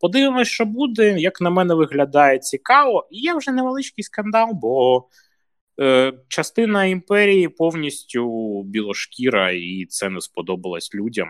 подивимось, 0.00 0.48
що 0.48 0.64
буде. 0.64 1.18
Як 1.18 1.40
на 1.40 1.50
мене 1.50 1.74
виглядає 1.74 2.38
цікаво, 2.38 3.08
і 3.10 3.18
є 3.18 3.34
вже 3.34 3.50
невеличкий 3.50 4.04
скандал, 4.04 4.50
бо. 4.52 5.08
Е, 5.80 6.12
частина 6.28 6.84
імперії 6.84 7.48
повністю 7.48 8.62
білошкіра, 8.62 9.50
і 9.50 9.86
це 9.88 10.10
не 10.10 10.20
сподобалось 10.20 10.94
людям 10.94 11.28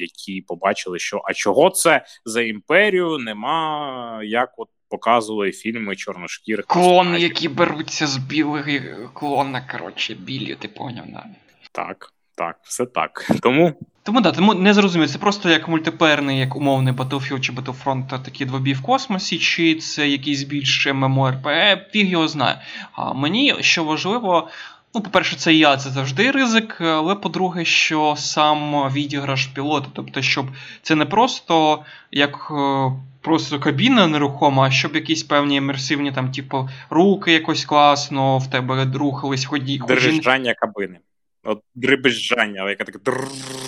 які 0.00 0.40
побачили, 0.40 0.98
що 0.98 1.22
а 1.24 1.34
чого 1.34 1.70
це 1.70 2.04
за 2.24 2.42
імперію 2.42 3.18
нема, 3.18 4.20
як 4.24 4.50
от 4.56 4.68
показували 4.88 5.52
фільми 5.52 5.96
чорношкірих. 5.96 6.66
Клони, 6.66 7.20
які 7.20 7.48
беруться 7.48 8.06
з 8.06 8.16
білих 8.16 9.10
клона, 9.12 9.66
коротше, 9.72 10.14
білі, 10.14 10.54
ти 10.54 10.68
поняв, 10.68 11.04
да. 11.08 11.24
Так, 11.72 12.12
так, 12.34 12.56
все 12.62 12.86
так. 12.86 13.30
Тому. 13.42 13.74
Тому 14.02 14.20
да, 14.20 14.32
тому 14.32 14.54
не 14.54 14.74
зрозуміло, 14.74 15.08
це 15.08 15.18
просто 15.18 15.50
як 15.50 15.68
мультиплеерний, 15.68 16.38
як 16.38 16.56
умовний 16.56 16.94
Battlefield 16.94 17.40
чи 17.40 17.52
Battlefront 17.52 18.22
такі 18.22 18.44
двобій 18.44 18.72
в 18.72 18.82
космосі, 18.82 19.38
чи 19.38 19.74
це 19.74 20.08
якийсь 20.08 20.42
більш 20.42 20.86
MMORPG, 20.86 21.78
фіг 21.90 22.06
його 22.06 22.28
знає. 22.28 22.60
А 22.92 23.12
мені 23.12 23.54
що 23.60 23.84
важливо, 23.84 24.48
Ну, 24.94 25.00
по-перше, 25.00 25.36
це 25.36 25.54
я, 25.54 25.76
це 25.76 25.90
завжди 25.90 26.30
ризик, 26.30 26.80
але 26.80 27.14
по-друге, 27.14 27.64
що 27.64 28.14
сам 28.18 28.88
відіграш 28.92 29.46
пілота, 29.46 29.86
тобто, 29.92 30.22
щоб 30.22 30.46
це 30.82 30.94
не 30.94 31.06
просто 31.06 31.84
як 32.10 32.48
е, 32.50 32.92
просто 33.20 33.60
кабіна 33.60 34.06
нерухома, 34.06 34.62
а 34.62 34.70
щоб 34.70 34.94
якісь 34.94 35.22
певні 35.22 35.56
імерсивні, 35.56 36.12
там, 36.12 36.32
типу, 36.32 36.68
руки 36.90 37.32
якось 37.32 37.64
класно 37.64 38.38
в 38.38 38.50
тебе 38.50 38.92
рухались, 38.94 39.44
ході. 39.44 39.80
Держання 39.88 40.54
кабини. 40.54 40.98
От 41.42 41.62
дребезжання, 41.74 42.70
яке 42.70 42.84
таке 42.84 42.98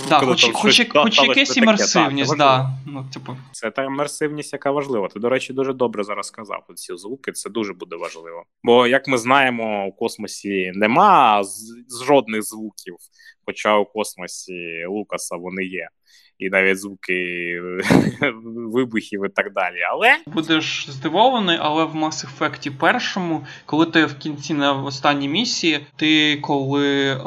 Так, 0.08 0.22
хоч, 0.22 0.50
хоч, 0.52 0.86
хоч 0.92 1.22
якась 1.22 1.56
імерсивність, 1.56 2.36
да. 2.36 2.70
Ну, 2.86 3.06
типу. 3.12 3.36
Це 3.52 3.70
та 3.70 3.84
імерсивність, 3.84 4.52
яка 4.52 4.70
важлива. 4.70 5.08
Ти, 5.08 5.20
до 5.20 5.28
речі, 5.28 5.52
дуже 5.52 5.72
добре 5.72 6.04
зараз 6.04 6.26
сказав. 6.26 6.64
Ці 6.74 6.96
звуки 6.96 7.32
це 7.32 7.50
дуже 7.50 7.72
буде 7.72 7.96
важливо. 7.96 8.44
Бо, 8.62 8.86
як 8.86 9.08
ми 9.08 9.18
знаємо, 9.18 9.86
у 9.86 9.92
космосі 9.92 10.72
нема 10.74 11.42
жодних 12.06 12.42
звуків, 12.42 12.96
хоча 13.46 13.76
у 13.76 13.84
космосі 13.84 14.84
Лукаса 14.88 15.36
вони 15.36 15.64
є 15.64 15.88
і 16.42 16.50
навіть 16.50 16.80
звуки 16.80 17.14
вибухів 18.72 19.24
і 19.26 19.28
так 19.28 19.52
далі. 19.52 19.76
Але 19.92 20.16
будеш 20.26 20.86
здивований, 20.90 21.58
але 21.60 21.84
в 21.84 21.94
Mass 21.94 22.26
Effect 22.26 22.70
першому, 22.78 23.44
коли 23.66 23.86
ти 23.86 24.04
в 24.04 24.14
кінці 24.14 24.54
на 24.54 24.72
останній 24.72 25.28
місії, 25.28 25.80
ти 25.96 26.36
коли 26.36 27.10
е, 27.10 27.18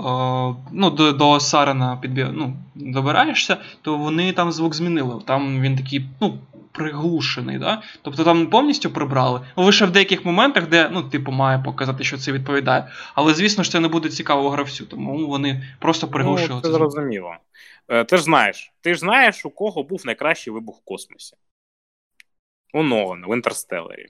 ну, 0.74 0.90
до 0.90 1.12
до 1.12 1.40
Сарена 1.40 1.98
підбі... 2.02 2.28
ну, 2.34 2.54
добираєшся, 2.76 3.58
то 3.82 3.98
вони 3.98 4.34
там 4.34 4.52
звук 4.52 4.76
змінили. 4.76 5.22
Там 5.26 5.62
він 5.62 5.76
такий, 5.76 6.06
ну. 6.22 6.38
Приглушений, 6.78 7.60
да? 7.60 7.82
тобто 8.02 8.24
там 8.24 8.48
повністю 8.48 8.90
прибрали. 8.90 9.42
Лише 9.56 9.86
в 9.86 9.92
деяких 9.92 10.26
моментах, 10.26 10.70
де 10.70 10.90
ну, 10.94 11.04
типу, 11.04 11.32
має 11.32 11.60
показати, 11.60 12.04
що 12.04 12.18
це 12.18 12.32
відповідає. 12.32 12.88
Але 13.14 13.34
звісно 13.34 13.64
ж 13.64 13.72
це 13.72 13.80
не 13.80 13.88
буде 13.88 14.10
цікаво 14.10 14.50
гравцю, 14.50 14.86
тому 14.86 15.28
вони 15.28 15.64
просто 15.80 16.08
приглушили. 16.08 16.56
Ну, 16.56 16.62
це 16.62 16.72
зрозуміло. 16.72 17.36
Е, 17.88 18.04
ти 18.04 18.18
ж 18.18 18.24
знаєш, 18.24 18.74
ти 18.82 18.94
ж 18.94 19.00
знаєш, 19.00 19.46
у 19.46 19.50
кого 19.50 19.84
був 19.84 20.06
найкращий 20.06 20.54
вибух 20.54 20.78
в 20.82 20.86
космосі? 20.86 21.36
У 22.74 22.84
Нолана, 22.84 23.28
в 23.28 23.36
Інтерстелері. 23.36 24.06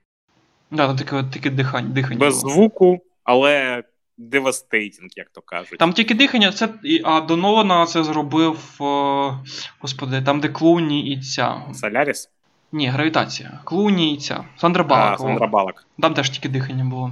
Да, 0.71 0.87
там 0.87 0.97
таке 0.97 1.23
таке 1.33 1.49
дихання. 1.49 1.89
дихання 1.89 2.19
Без 2.19 2.41
було. 2.43 2.53
звуку, 2.53 2.99
але 3.23 3.83
devastating, 4.17 5.09
як 5.15 5.29
то 5.29 5.41
кажуть. 5.41 5.79
Там 5.79 5.93
тільки 5.93 6.13
дихання, 6.13 6.51
це, 6.51 6.69
а 7.03 7.21
до 7.21 7.37
Нолана 7.37 7.85
це 7.85 8.03
зробив. 8.03 8.75
О, 8.79 9.33
господи, 9.79 10.21
там, 10.21 10.39
де 10.39 10.49
Клуні 10.49 11.07
і 11.07 11.21
ця. 11.21 11.61
Соляріс? 11.73 12.29
Ні, 12.71 12.87
гравітація. 12.87 13.59
Клуні 13.63 14.13
і 14.13 14.17
ця. 14.17 14.45
Сандра 14.57 14.83
Баллок. 14.83 15.13
А, 15.13 15.17
Сандра 15.17 15.47
Баллок. 15.47 15.87
Там 16.01 16.13
теж 16.13 16.29
тільки 16.29 16.49
дихання 16.49 16.85
було. 16.85 17.11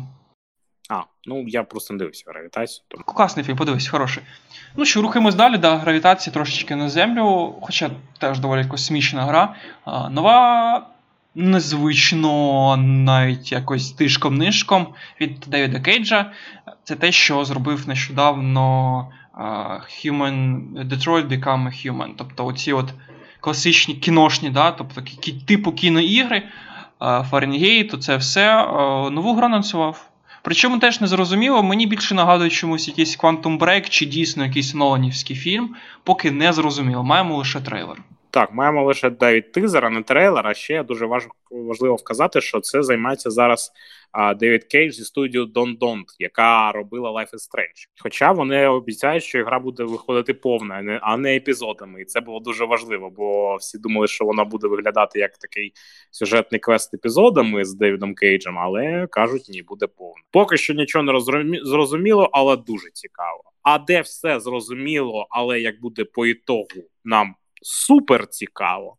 А, 0.90 1.02
ну 1.26 1.46
я 1.48 1.64
просто 1.64 1.94
не 1.94 1.98
дивився 1.98 2.24
гравітацію. 2.28 2.86
Тому... 2.88 3.04
Класний 3.04 3.46
фільм, 3.46 3.58
подивись, 3.58 3.88
хороший. 3.88 4.24
Ну 4.76 4.86
що, 4.86 5.02
рухаємось 5.02 5.36
далі, 5.36 5.58
да, 5.58 5.78
гравітації 5.78 6.34
трошечки 6.34 6.76
на 6.76 6.90
землю, 6.90 7.56
хоча 7.62 7.90
теж 8.18 8.40
доволі 8.40 8.66
космічна 8.66 9.26
гра. 9.26 9.56
А, 9.86 10.10
Нова, 10.10 10.88
незвично, 11.36 12.78
навіть 12.78 13.52
якось 13.52 13.96
тишком-нишком 13.96 14.86
від 15.22 15.40
Девіда 15.48 15.80
Кейджа. 15.80 16.32
Це 16.84 16.96
те, 16.96 17.12
що 17.12 17.46
зробив 17.46 17.88
нещодавно 17.88 19.12
Human 20.06 20.62
Detroit 20.88 21.28
Become 21.28 21.68
Human. 21.68 22.10
Тобто 22.18 22.46
оці 22.46 22.74
от 22.74 22.94
класичні 23.40 23.96
кіношні, 23.96 24.50
да, 24.50 24.72
тобто 24.72 25.02
типу 25.48 25.72
кіноігри, 25.72 26.44
Фаренгейт, 27.00 28.04
це 28.04 28.18
все. 28.18 28.66
Нову 29.12 29.36
гру 29.36 29.46
анонсував. 29.46 30.10
Причому 30.46 30.80
теж 30.80 31.02
не 31.02 31.08
зрозуміло, 31.08 31.64
мені 31.64 31.88
більше 31.88 32.16
нагадує 32.16 32.50
чомусь 32.50 32.88
якийсь 32.88 33.18
Quantum 33.18 33.58
Break 33.58 33.90
чи 33.90 34.06
дійсно 34.06 34.46
якийсь 34.46 34.74
Ноланівський 34.74 35.36
фільм, 35.36 35.76
поки 36.04 36.32
не 36.32 36.54
зрозуміло. 36.54 37.04
Маємо 37.04 37.38
лише 37.38 37.62
трейлер. 37.62 38.04
Так, 38.34 38.54
маємо 38.54 38.84
лише 38.84 39.12
навіть 39.22 39.52
тизер, 39.52 39.86
а 39.86 39.90
не 39.90 40.04
трейлер. 40.04 40.48
А 40.48 40.54
ще 40.54 40.84
дуже 40.84 41.10
важливо 41.52 41.96
вказати, 41.96 42.42
що 42.42 42.60
це 42.60 42.84
займається 42.84 43.30
зараз 43.30 43.72
Девід 44.40 44.64
Кейдж 44.64 44.94
зі 44.94 45.04
студією 45.04 45.50
Don't 45.50 45.78
Nod, 45.78 46.06
яка 46.20 46.72
робила 46.72 47.12
Life 47.12 47.32
is 47.34 47.50
Strange. 47.50 47.88
Хоча 48.02 48.32
вони 48.32 48.68
обіцяють, 48.68 49.24
що 49.24 49.44
гра 49.44 49.60
буде 49.60 49.84
виходити 49.84 50.34
повна, 50.34 51.00
а 51.02 51.18
не 51.18 51.36
епізодами. 51.36 52.02
І 52.02 52.06
це 52.06 52.22
було 52.22 52.40
дуже 52.40 52.66
важливо, 52.66 53.10
бо 53.10 53.56
всі 53.56 53.78
думали, 53.78 54.08
що 54.08 54.26
вона 54.26 54.44
буде 54.44 54.68
виглядати 54.68 55.20
як 55.20 55.38
такий 55.38 55.74
сюжетний 56.12 56.60
квест 56.60 56.94
епізодами 56.94 57.66
з 57.66 57.74
Девідом 57.74 58.16
Кейджем, 58.16 58.60
але 58.60 59.08
кажуть, 59.12 59.50
ні, 59.50 59.64
буде 59.64 59.88
повна. 59.88 60.24
Поки 60.32 60.58
що 60.58 60.74
нічого 60.74 61.04
не 61.04 61.20
зрозуміло, 61.64 62.30
але 62.34 62.58
дуже 62.58 62.90
цікаво. 62.94 63.44
А 63.64 63.78
де 63.80 64.02
все 64.02 64.40
зрозуміло, 64.40 65.28
але 65.30 65.60
як 65.60 65.82
буде 65.82 66.06
по 66.06 66.26
ітогу 66.26 66.90
нам 67.04 67.36
супер 67.64 68.28
цікаво. 68.28 68.98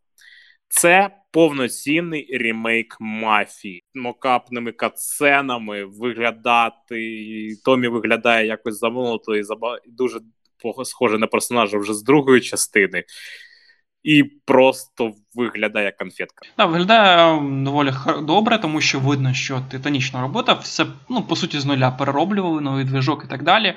Це 0.67 1.09
повноцінний 1.31 2.37
ремейк 2.37 2.97
мафії 2.99 3.83
мокапними 3.93 4.71
катсценами 4.71 5.85
виглядати. 5.85 7.47
Томі 7.65 7.87
виглядає 7.87 8.47
якось 8.47 8.79
замолото 8.79 9.35
і 9.35 9.43
заба... 9.43 9.79
дуже 9.87 10.19
схоже 10.83 11.17
на 11.17 11.27
персонажа 11.27 11.77
вже 11.77 11.93
з 11.93 12.03
другої 12.03 12.41
частини. 12.41 13.03
І 14.03 14.23
просто 14.23 15.11
виглядає 15.33 15.85
як 15.85 15.97
конфетка. 15.97 16.45
Так, 16.55 16.69
виглядає 16.69 17.39
доволі 17.63 17.91
добре, 18.21 18.57
тому 18.57 18.81
що 18.81 18.99
видно, 18.99 19.33
що 19.33 19.61
титанічна 19.71 20.21
робота, 20.21 20.53
все 20.53 20.85
ну, 21.09 21.21
по 21.21 21.35
суті 21.35 21.59
з 21.59 21.65
нуля 21.65 21.91
перероблювали 21.91 22.61
новий 22.61 22.85
движок 22.85 23.23
і 23.25 23.29
так 23.29 23.43
далі 23.43 23.75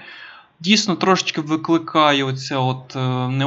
дійсно 0.61 0.97
трошечки 0.97 1.41
викликає 1.41 2.25
оце 2.25 2.57
от 2.57 2.97
е, 2.97 3.29
не 3.29 3.47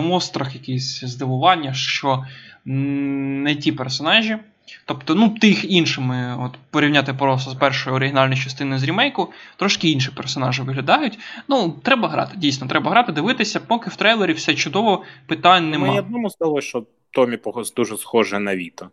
якісь 0.53 1.03
здивування, 1.03 1.73
що 1.73 2.25
не 2.65 3.55
ті 3.55 3.71
персонажі. 3.71 4.37
Тобто, 4.85 5.15
ну, 5.15 5.29
тих 5.29 5.71
іншими, 5.71 6.37
от 6.39 6.51
порівняти 6.69 7.13
просто 7.13 7.51
з 7.51 7.55
першої 7.55 7.95
оригінальної 7.95 8.41
частини 8.41 8.77
з 8.77 8.83
ремейку, 8.83 9.33
трошки 9.55 9.89
інші 9.89 10.11
персонажі 10.11 10.61
виглядають. 10.61 11.19
Ну, 11.47 11.75
треба 11.83 12.09
грати, 12.09 12.37
дійсно, 12.37 12.67
треба 12.67 12.91
грати, 12.91 13.11
дивитися, 13.11 13.59
поки 13.59 13.89
в 13.89 13.95
трейлері 13.95 14.33
все 14.33 14.53
чудово, 14.53 15.03
питань 15.25 15.69
немає. 15.69 15.91
Мені 15.91 15.99
одному 15.99 16.29
здалося, 16.29 16.67
що 16.67 16.83
Томі 17.11 17.37
дуже 17.75 17.97
схоже 17.97 18.39
на 18.39 18.55
Віта. 18.55 18.89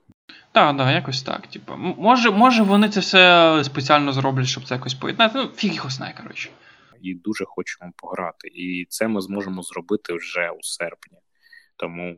Так, 0.53 0.77
так, 0.77 0.95
якось 0.95 1.23
так. 1.23 1.47
Типу, 1.47 1.73
може, 1.99 2.31
може, 2.31 2.63
вони 2.63 2.89
це 2.89 3.01
все 3.01 3.61
спеціально 3.65 4.13
зроблять, 4.13 4.47
щоб 4.47 4.65
це 4.65 4.75
якось 4.75 4.95
поєднати. 4.95 5.39
Ну, 5.39 5.49
фіг 5.57 5.75
його 5.75 5.91
знає, 5.91 6.15
коротше 6.23 6.49
і 7.03 7.15
дуже 7.15 7.45
хочемо 7.45 7.93
пограти. 7.97 8.49
І 8.49 8.87
це 8.89 9.09
ми 9.09 9.21
зможемо 9.21 9.63
зробити 9.63 10.15
вже 10.15 10.51
у 10.51 10.63
серпні. 10.63 11.19
Тому 11.77 12.17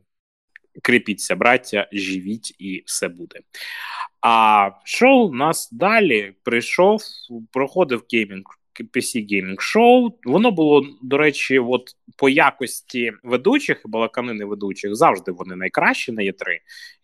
кріпіться, 0.83 1.37
браття, 1.37 1.89
живіть 1.93 2.57
і 2.59 2.83
все 2.87 3.09
буде. 3.09 3.41
А 4.21 4.71
що 4.85 5.11
у 5.11 5.35
нас 5.35 5.69
далі 5.73 6.35
прийшов, 6.43 7.01
проходив 7.53 8.05
геймінг 8.13 8.45
PC 8.85 9.27
Gaming 9.33 9.57
Show. 9.57 10.13
Воно 10.25 10.51
було, 10.51 10.87
до 11.03 11.19
речі, 11.19 11.59
от 11.59 11.97
по 12.17 12.29
якості 12.29 13.13
ведучих 13.23 13.83
і 13.85 13.89
балаканини 13.89 14.45
ведучих 14.45 14.95
завжди 14.95 15.33
вони 15.33 15.57
найкращі 15.57 16.13
на 16.13 16.23
Є3. 16.23 16.35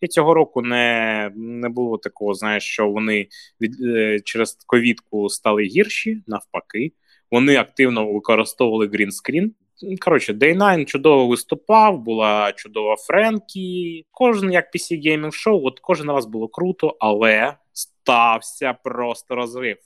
І 0.01 0.07
цього 0.07 0.33
року 0.33 0.61
не 0.61 1.31
не 1.35 1.69
було 1.69 1.97
такого, 1.97 2.33
знаєш, 2.33 2.63
що 2.63 2.89
вони 2.89 3.27
від 3.61 3.81
е, 3.81 4.19
через 4.19 4.57
ковідку 4.65 5.29
стали 5.29 5.63
гірші, 5.63 6.23
навпаки. 6.27 6.91
Вони 7.31 7.55
активно 7.55 8.13
використовували 8.13 8.87
green 8.87 9.14
screen. 9.14 9.53
Коротше, 10.01 10.33
Day9 10.33 10.85
чудово 10.85 11.27
виступав, 11.27 11.99
була 11.99 12.51
чудова 12.51 12.95
Френкі. 12.95 14.05
Кожен 14.11 14.51
як 14.51 14.75
PC 14.75 15.07
Gaming 15.07 15.47
Show, 15.47 15.61
от 15.63 15.79
кожен 15.79 16.07
раз 16.11 16.25
було 16.25 16.47
круто, 16.47 16.97
але 16.99 17.53
стався 17.73 18.73
просто 18.73 19.35
розрив. 19.35 19.77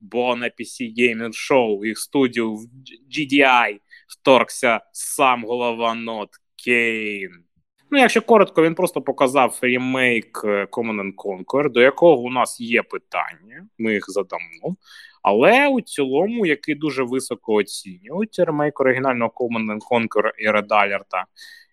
Бо 0.00 0.36
на 0.36 0.46
PC 0.46 0.94
Gaming 0.98 1.32
Show 1.50 1.86
їх 1.86 1.98
студію 1.98 2.54
в 2.54 2.66
GDI 3.16 3.78
вторгся 4.08 4.80
сам 4.92 5.44
голова 5.44 5.94
Нот 5.94 6.28
Кейн. 6.56 7.44
Ну, 7.92 7.98
якщо 7.98 8.22
коротко, 8.22 8.62
він 8.62 8.74
просто 8.74 9.02
показав 9.02 9.58
ремейк 9.62 10.40
е, 10.44 10.66
Command 10.70 11.14
Conquer, 11.14 11.70
до 11.70 11.80
якого 11.80 12.22
у 12.22 12.30
нас 12.30 12.60
є 12.60 12.82
питання, 12.82 13.66
ми 13.78 13.92
їх 13.92 14.04
задамо. 14.08 14.76
Але 15.22 15.68
у 15.68 15.80
цілому, 15.80 16.46
який 16.46 16.74
дуже 16.74 17.02
високо 17.02 17.52
оцінюють 17.52 18.38
ремейк 18.38 18.80
оригінального 18.80 19.32
Command 19.36 19.78
Conquer 19.90 20.30
і 20.38 20.48
Red 20.48 20.68
Alert, 20.68 21.24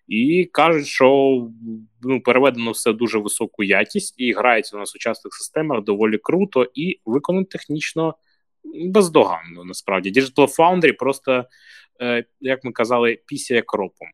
і 0.08 0.44
кажуть, 0.52 0.86
що 0.86 1.08
ну, 2.02 2.20
переведено 2.20 2.70
все 2.70 2.92
дуже 2.92 3.18
високу 3.18 3.62
якість 3.62 4.14
і 4.18 4.32
грається 4.32 4.76
на 4.76 4.86
сучасних 4.86 5.34
системах 5.34 5.84
доволі 5.84 6.18
круто 6.18 6.66
і 6.74 7.00
виконано 7.04 7.44
технічно 7.44 8.14
бездоганно. 8.64 9.64
Насправді 9.64 10.12
Digital 10.12 10.56
Foundry 10.58 10.92
просто, 10.92 11.44
е, 12.00 12.24
як 12.40 12.64
ми 12.64 12.72
казали, 12.72 13.18
після 13.26 13.62
кропом. 13.62 14.08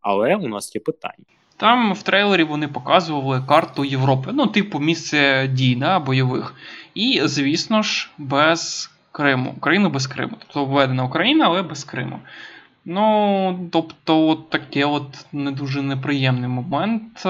Але 0.00 0.36
у 0.36 0.48
нас 0.48 0.74
є 0.74 0.80
питання. 0.80 1.41
Там 1.62 1.92
в 1.92 2.02
трейлері 2.02 2.44
вони 2.44 2.68
показували 2.68 3.42
карту 3.48 3.84
Європи, 3.84 4.30
ну, 4.34 4.46
типу, 4.46 4.78
місце 4.78 5.48
дій 5.48 5.74
да, 5.74 5.98
бойових. 5.98 6.54
І, 6.94 7.20
звісно 7.24 7.82
ж, 7.82 8.10
без 8.18 8.90
Криму. 9.12 9.54
Україну 9.56 9.90
без 9.90 10.06
Криму. 10.06 10.32
Тобто 10.38 10.64
введена 10.64 11.04
Україна, 11.04 11.46
але 11.46 11.62
без 11.62 11.84
Криму. 11.84 12.18
Ну, 12.84 13.68
тобто, 13.72 14.28
от 14.28 14.50
таке 14.50 14.84
от 14.84 15.26
не 15.32 15.50
дуже 15.50 15.82
неприємний 15.82 16.48
момент. 16.48 17.22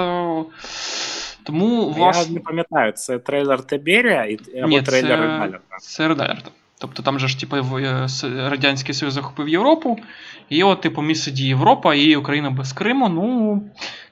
Тому 1.43 1.91
власне... 1.91 2.25
Я 2.29 2.35
не 2.35 2.41
пам'ятаю, 2.41 2.93
це 2.93 3.19
трейлер 3.19 3.63
Теберія 3.63 4.37
або 4.59 4.69
Ні, 4.69 4.83
трейлер 4.83 5.21
Редалерта? 5.21 5.77
Це 5.81 6.09
Редалерта. 6.09 6.51
Тобто 6.83 7.03
там 7.03 7.19
же 7.19 7.29
ж 7.29 7.41
типу, 7.41 7.57
Радянський 8.23 8.95
Союз 8.95 9.15
захопив 9.15 9.49
Європу, 9.49 9.99
і 10.49 10.63
от, 10.63 10.81
типу, 10.81 11.03
місце 11.03 11.31
дії 11.31 11.49
Європа 11.49 11.95
і 11.95 12.17
Україна 12.17 12.51
без 12.51 12.73
Криму. 12.73 13.09
Ну, 13.09 13.63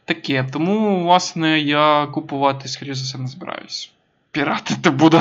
таке. 0.04 0.48
Тому, 0.52 1.04
власне, 1.04 1.60
я 1.60 2.06
купувати, 2.06 2.68
скоріше 2.68 2.94
за 2.94 3.04
все, 3.04 3.18
не 3.18 3.26
збираюсь. 3.26 3.92
Піратити 4.30 4.90
буду. 4.90 5.20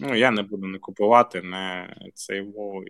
Ну, 0.00 0.14
я 0.14 0.30
не 0.30 0.42
буду 0.42 0.66
не 0.66 0.78
купувати 0.78 1.42
не 1.42 1.94
цей 2.14 2.42
WoW, 2.42 2.82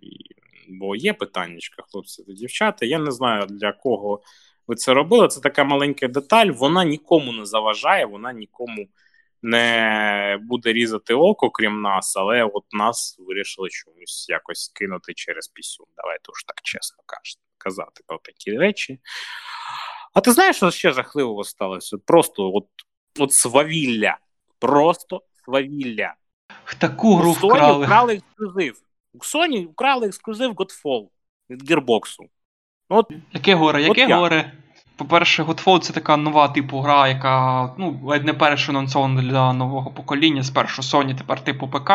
бо 0.68 0.96
є 0.96 1.12
питання, 1.12 1.58
хлопці 1.92 2.22
та 2.22 2.32
дівчата. 2.32 2.86
Я 2.86 2.98
не 2.98 3.10
знаю, 3.10 3.46
для 3.50 3.72
кого 3.72 4.20
ви 4.66 4.74
це 4.74 4.94
робили. 4.94 5.28
Це 5.28 5.40
така 5.40 5.64
маленька 5.64 6.08
деталь, 6.08 6.46
вона 6.46 6.84
нікому 6.84 7.32
не 7.32 7.46
заважає, 7.46 8.06
вона 8.06 8.32
нікому 8.32 8.88
не 9.46 10.38
буде 10.42 10.72
різати 10.72 11.14
око, 11.14 11.50
крім 11.50 11.82
нас, 11.82 12.16
але 12.16 12.44
от 12.44 12.64
нас 12.72 13.16
вирішили 13.18 13.68
чомусь 13.70 14.26
якось 14.28 14.68
кинути 14.68 15.14
через 15.14 15.48
пісю. 15.48 15.86
Давайте 15.96 16.32
уж 16.32 16.44
так 16.44 16.60
чесно 16.62 16.96
казати 17.58 18.04
про 18.06 18.18
такі 18.18 18.58
речі. 18.58 18.98
А 20.14 20.20
ти 20.20 20.32
знаєш, 20.32 20.56
що 20.56 20.70
ще 20.70 20.92
жахливого 20.92 21.44
сталося? 21.44 21.96
Просто 22.06 22.50
от 22.54 22.66
от 23.18 23.32
свавілля. 23.32 24.18
Просто 24.58 25.22
свавілля. 25.44 26.14
В 26.64 26.74
Таку 26.74 27.16
гру 27.16 27.30
Sony 27.32 27.48
вкрали. 27.48 27.84
вкрали 27.84 28.14
ексклюзив. 28.14 28.82
У 29.12 29.18
Sony 29.18 29.66
вкрали 29.72 30.06
ексклюзив 30.06 30.52
Godfall 30.52 31.08
від 31.50 31.70
Gearbox. 31.70 32.02
От, 32.88 33.10
Яке 33.32 33.54
горе, 33.54 33.82
яке 33.82 34.04
от 34.06 34.12
горе? 34.12 34.52
По-перше, 34.96 35.42
Godfall 35.42 35.78
це 35.78 35.92
така 35.92 36.16
нова 36.16 36.48
типу 36.48 36.80
гра, 36.80 37.08
яка 37.08 37.64
ну, 37.78 38.00
ледь 38.04 38.24
не 38.24 38.34
перша 38.34 38.72
анонсована 38.72 39.22
для 39.22 39.52
нового 39.52 39.90
покоління. 39.90 40.42
Спершу 40.42 40.82
Sony, 40.82 41.18
тепер 41.18 41.44
типу 41.44 41.68
ПК. 41.68 41.92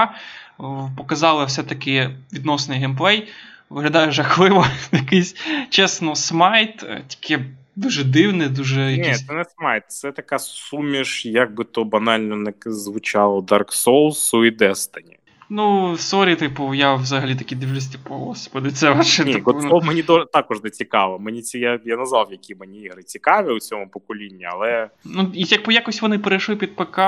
Показали 0.97 1.45
все-таки 1.45 2.09
відносний 2.33 2.79
геймплей. 2.79 3.27
Виглядає 3.69 4.11
жахливо, 4.11 4.65
якийсь 4.91 5.35
чесно, 5.69 6.15
Smite, 6.15 6.85
тільки 7.07 7.45
Дуже 7.75 8.03
дивне, 8.03 8.49
дуже. 8.49 8.97
Ні, 8.97 9.13
це 9.13 9.33
не 9.33 9.45
Smite, 9.45 9.83
це 9.87 10.11
така 10.11 10.39
суміш, 10.39 11.25
як 11.25 11.53
би 11.53 11.63
то 11.63 11.83
банально 11.83 12.35
не 12.35 12.53
звучало 12.65 13.41
Dark 13.41 13.85
Souls 13.85 14.45
і 14.45 14.51
Destiny. 14.51 15.15
Ну, 15.53 15.97
sorry, 15.97 16.35
типу, 16.35 16.73
я 16.73 16.95
взагалі 16.95 17.35
таки 17.35 17.55
дивлюсь, 17.55 17.87
типу, 17.87 18.13
господи, 18.13 18.71
це 18.71 18.91
ваше. 18.91 19.25
Ні, 19.25 19.33
типу, 19.33 19.53
ну... 19.53 19.81
мені 19.81 20.03
також 20.33 20.63
не 20.63 20.69
цікаво. 20.69 21.19
Мені 21.19 21.41
ці 21.41 21.59
я 21.59 21.79
я 21.85 21.97
назвав, 21.97 22.27
які 22.31 22.55
мені 22.55 22.79
ігри 22.79 23.03
цікаві 23.03 23.47
у 23.51 23.59
цьому 23.59 23.89
поколінні, 23.89 24.45
але. 24.45 24.89
Ну, 25.05 25.31
і 25.33 25.43
як 25.43 25.67
якось 25.67 26.01
вони 26.01 26.19
перейшли 26.19 26.55
під 26.55 26.75
ПК, 26.75 26.99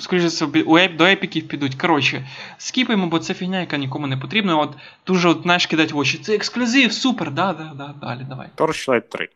скоріше 0.00 0.30
собі, 0.30 0.62
у 0.62 0.78
еп, 0.78 0.96
до 0.96 1.04
епіків 1.04 1.48
підуть. 1.48 1.74
Коротше, 1.74 2.28
скіпаємо, 2.58 3.06
бо 3.06 3.18
це 3.18 3.34
фігня, 3.34 3.60
яка 3.60 3.76
нікому 3.76 4.06
не 4.06 4.16
потрібна. 4.16 4.56
От 4.56 4.74
дуже 5.06 5.28
от, 5.28 5.42
знаєш, 5.42 5.66
кидать 5.66 5.92
в 5.92 5.98
очі. 5.98 6.18
Це 6.18 6.34
ексклюзив, 6.34 6.92
супер, 6.92 7.30
да, 7.30 7.52
да, 7.52 7.72
да, 7.76 7.94
далі, 8.00 8.26
давай. 8.28 8.48
Torchlight 8.56 9.08
3. 9.08 9.28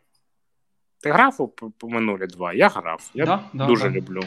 Ти 1.03 1.11
грав 1.11 1.51
у 1.83 1.89
минулі 1.89 2.27
два? 2.27 2.53
Я 2.53 2.69
грав. 2.69 3.11
Я 3.15 3.27
да, 3.27 3.41
да, 3.53 3.67
дуже 3.67 3.89
да. 3.89 3.97
люблю. 3.97 4.23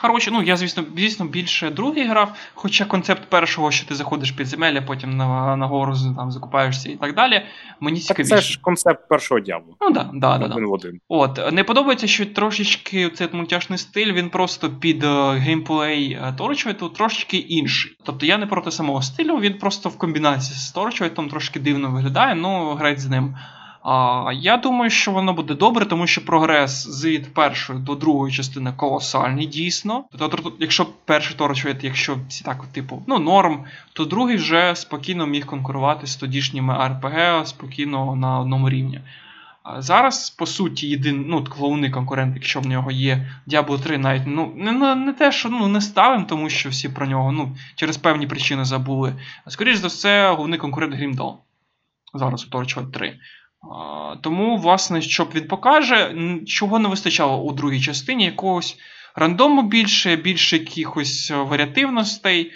Хороше, 0.00 0.30
ну 0.30 0.42
я, 0.42 0.56
звісно, 0.56 0.84
звісно, 0.96 1.26
більше 1.26 1.70
другий 1.70 2.04
грав, 2.04 2.34
хоча 2.54 2.84
концепт 2.84 3.22
першого, 3.28 3.70
що 3.70 3.86
ти 3.86 3.94
заходиш 3.94 4.30
під 4.30 4.46
земелля, 4.46 4.82
потім 4.82 5.16
на 5.16 5.56
на 5.56 5.66
гору 5.66 5.94
там 6.16 6.30
закупаєшся 6.30 6.90
і 6.90 6.96
так 6.96 7.14
далі. 7.14 7.42
Мені 7.80 8.00
цікавіше. 8.00 8.30
Так 8.30 8.42
Це 8.42 8.48
ж 8.48 8.60
концепт 8.60 9.08
першого 9.08 9.40
діаблу. 9.40 9.76
Ну 9.80 9.90
да, 9.90 10.10
да, 10.14 10.38
да, 10.38 10.48
да. 10.48 10.66
один. 10.66 11.00
От, 11.08 11.52
не 11.52 11.64
подобається, 11.64 12.06
що 12.06 12.26
трошечки 12.26 13.08
цей 13.08 13.28
мультяшний 13.32 13.78
стиль, 13.78 14.12
він 14.12 14.30
просто 14.30 14.70
під 14.70 15.04
uh, 15.04 15.38
геймплей 15.38 16.18
Торчвайту 16.36 16.88
трошечки 16.88 17.36
інший. 17.36 17.96
Тобто 18.04 18.26
я 18.26 18.38
не 18.38 18.46
проти 18.46 18.70
самого 18.70 19.02
стилю, 19.02 19.36
він 19.36 19.54
просто 19.54 19.88
в 19.88 19.98
комбінації 19.98 20.58
з 20.58 20.72
Торчвайтом 20.72 21.28
трошки 21.28 21.60
дивно 21.60 21.90
виглядає, 21.90 22.34
ну 22.34 22.74
грать 22.74 23.00
з 23.00 23.06
ним. 23.08 23.34
А, 23.90 24.32
Я 24.32 24.56
думаю, 24.56 24.90
що 24.90 25.12
воно 25.12 25.32
буде 25.32 25.54
добре, 25.54 25.86
тому 25.86 26.06
що 26.06 26.24
прогрес 26.24 26.86
з 26.88 27.04
від 27.04 27.34
першої 27.34 27.78
до 27.78 27.94
другої 27.94 28.34
частини 28.34 28.72
колосальний, 28.76 29.46
дійсно. 29.46 30.04
Тобто, 30.18 30.52
якщо 30.58 30.86
перший 31.04 31.36
торчуєт, 31.36 31.84
якщо 31.84 32.16
всі 32.28 32.44
так, 32.44 32.64
типу, 32.72 33.02
ну, 33.06 33.18
норм, 33.18 33.64
то 33.92 34.04
другий 34.04 34.36
вже 34.36 34.76
спокійно 34.76 35.26
міг 35.26 35.46
конкурувати 35.46 36.06
з 36.06 36.16
тодішніми 36.16 36.74
RPG 36.74 37.46
спокійно 37.46 38.16
на 38.16 38.40
одному 38.40 38.70
рівні. 38.70 39.00
Зараз, 39.78 40.30
по 40.30 40.46
суті, 40.46 40.88
єдиний 40.88 41.26
ну, 41.28 41.46
головний 41.50 41.90
конкурент, 41.90 42.34
якщо 42.34 42.60
в 42.60 42.66
нього 42.66 42.90
є 42.90 43.32
Diablo 43.46 43.80
3, 43.80 43.98
навіть 43.98 44.22
ну, 44.26 44.52
не 44.56 44.94
не 44.94 45.12
те, 45.12 45.32
що 45.32 45.48
ну, 45.48 45.68
не 45.68 45.80
ставимо, 45.80 46.24
тому 46.28 46.50
що 46.50 46.68
всі 46.68 46.88
про 46.88 47.06
нього 47.06 47.32
ну, 47.32 47.56
через 47.74 47.96
певні 47.96 48.26
причини 48.26 48.64
забули. 48.64 49.14
А 49.44 49.50
скоріш 49.50 49.76
за 49.76 49.86
все, 49.86 50.30
головний 50.30 50.58
конкурент 50.58 50.94
Grimdall. 50.94 51.34
Зараз 52.14 52.46
у 52.46 52.56
Torchwood 52.56 52.90
3. 52.90 53.18
Тому, 54.22 54.56
власне, 54.56 55.02
щоб 55.02 55.28
він 55.34 55.48
покаже, 55.48 56.14
чого 56.46 56.78
не 56.78 56.88
вистачало 56.88 57.42
у 57.42 57.52
другій 57.52 57.80
частині, 57.80 58.24
якогось 58.24 58.78
рандому 59.14 59.62
більше, 59.62 60.16
більше 60.16 60.56
якихось 60.56 61.30
варіативностей. 61.30 62.52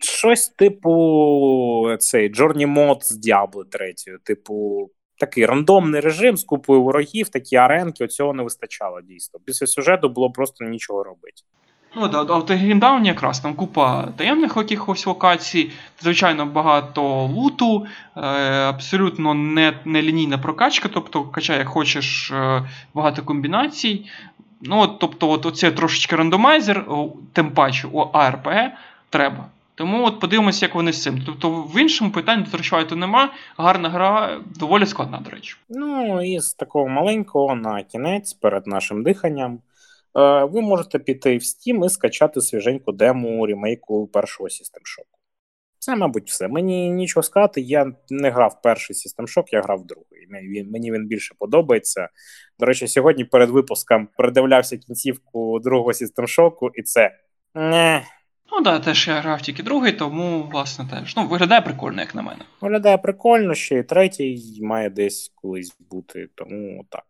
Щось 0.00 0.48
типу 0.48 1.96
цей 1.98 2.32
Journey 2.32 2.74
Mod 2.74 3.02
з 3.02 3.28
Diablo 3.28 3.64
3. 3.70 3.94
Типу, 4.24 4.88
такий 5.18 5.46
рандомний 5.46 6.00
режим 6.00 6.36
з 6.36 6.44
купою 6.44 6.82
ворогів, 6.82 7.28
такі 7.28 7.56
аренки, 7.56 8.04
оцього 8.04 8.32
не 8.32 8.42
вистачало 8.42 9.00
дійсно. 9.00 9.40
Після 9.46 9.66
сюжету 9.66 10.08
було 10.08 10.30
просто 10.30 10.64
нічого 10.64 11.04
робити. 11.04 11.42
Ну, 11.96 12.08
да, 12.08 12.18
а 12.18 12.38
в 12.38 12.46
Гріндауні 12.48 13.08
якраз 13.08 13.40
там 13.40 13.54
купа 13.54 14.08
таємних 14.16 14.56
якихось 14.56 15.06
локацій, 15.06 15.70
звичайно, 16.00 16.46
багато 16.46 17.24
луту, 17.24 17.86
е, 18.16 18.20
абсолютно 18.68 19.34
не, 19.34 19.72
не 19.84 20.02
лінійна 20.02 20.38
прокачка, 20.38 20.88
тобто 20.94 21.24
качай, 21.24 21.58
як 21.58 21.68
хочеш 21.68 22.30
е, 22.30 22.62
багато 22.94 23.22
комбінацій. 23.22 24.06
Ну, 24.60 24.80
от, 24.80 24.98
Тобто, 24.98 25.30
от 25.30 25.46
оце 25.46 25.70
трошечки 25.70 26.16
рандомайзер, 26.16 26.86
тим 27.32 27.50
паче 27.50 27.88
у 27.92 28.00
ARPG 28.00 28.70
треба. 29.10 29.46
Тому 29.74 30.04
от 30.04 30.20
подивимося, 30.20 30.66
як 30.66 30.74
вони 30.74 30.92
з 30.92 31.02
цим. 31.02 31.22
Тобто, 31.26 31.50
в 31.50 31.80
іншому 31.80 32.10
питанні 32.10 32.46
до 32.88 32.96
нема. 32.96 33.32
Гарна 33.56 33.88
гра 33.88 34.40
доволі 34.58 34.86
складна, 34.86 35.18
до 35.18 35.30
речі. 35.30 35.56
Ну, 35.68 36.22
і 36.22 36.40
з 36.40 36.54
такого 36.54 36.88
маленького 36.88 37.54
на 37.54 37.82
кінець 37.82 38.32
перед 38.32 38.66
нашим 38.66 39.02
диханням. 39.02 39.58
Е, 40.16 40.44
ви 40.44 40.60
можете 40.60 40.98
піти 40.98 41.36
в 41.36 41.40
Steam 41.40 41.86
і 41.86 41.88
скачати 41.88 42.40
свіженьку 42.40 42.92
дему 42.92 43.46
ремейку 43.46 44.06
першого 44.06 44.48
System 44.48 44.80
Shock. 44.80 45.14
Це, 45.78 45.96
мабуть, 45.96 46.30
все. 46.30 46.48
Мені 46.48 46.90
нічого 46.90 47.22
сказати. 47.22 47.60
Я 47.60 47.92
не 48.10 48.30
грав 48.30 48.62
перший 48.62 48.96
System 48.96 49.36
Shock, 49.36 49.44
я 49.52 49.60
грав 49.60 49.86
другий. 49.86 50.26
Мені 50.64 50.92
він 50.92 51.06
більше 51.06 51.34
подобається. 51.38 52.08
До 52.58 52.66
речі, 52.66 52.88
сьогодні 52.88 53.24
перед 53.24 53.50
випуском 53.50 54.08
передивлявся 54.16 54.76
кінцівку 54.76 55.60
другого 55.60 55.90
System 55.90 56.38
Shock, 56.38 56.70
і 56.74 56.82
це. 56.82 57.18
Не. 57.54 58.04
Ну 58.52 58.62
так, 58.62 58.78
да, 58.78 58.84
теж 58.84 59.08
я 59.08 59.20
грав 59.20 59.42
тільки 59.42 59.62
другий, 59.62 59.92
тому, 59.92 60.48
власне, 60.52 60.86
теж. 60.90 61.16
Ну, 61.16 61.26
виглядає 61.26 61.60
прикольно, 61.60 62.00
як 62.00 62.14
на 62.14 62.22
мене. 62.22 62.44
Виглядає 62.60 62.98
прикольно, 62.98 63.54
ще 63.54 63.78
і 63.78 63.82
третій 63.82 64.58
має 64.62 64.90
десь 64.90 65.32
колись 65.34 65.76
бути, 65.90 66.28
тому 66.34 66.84
так. 66.90 67.04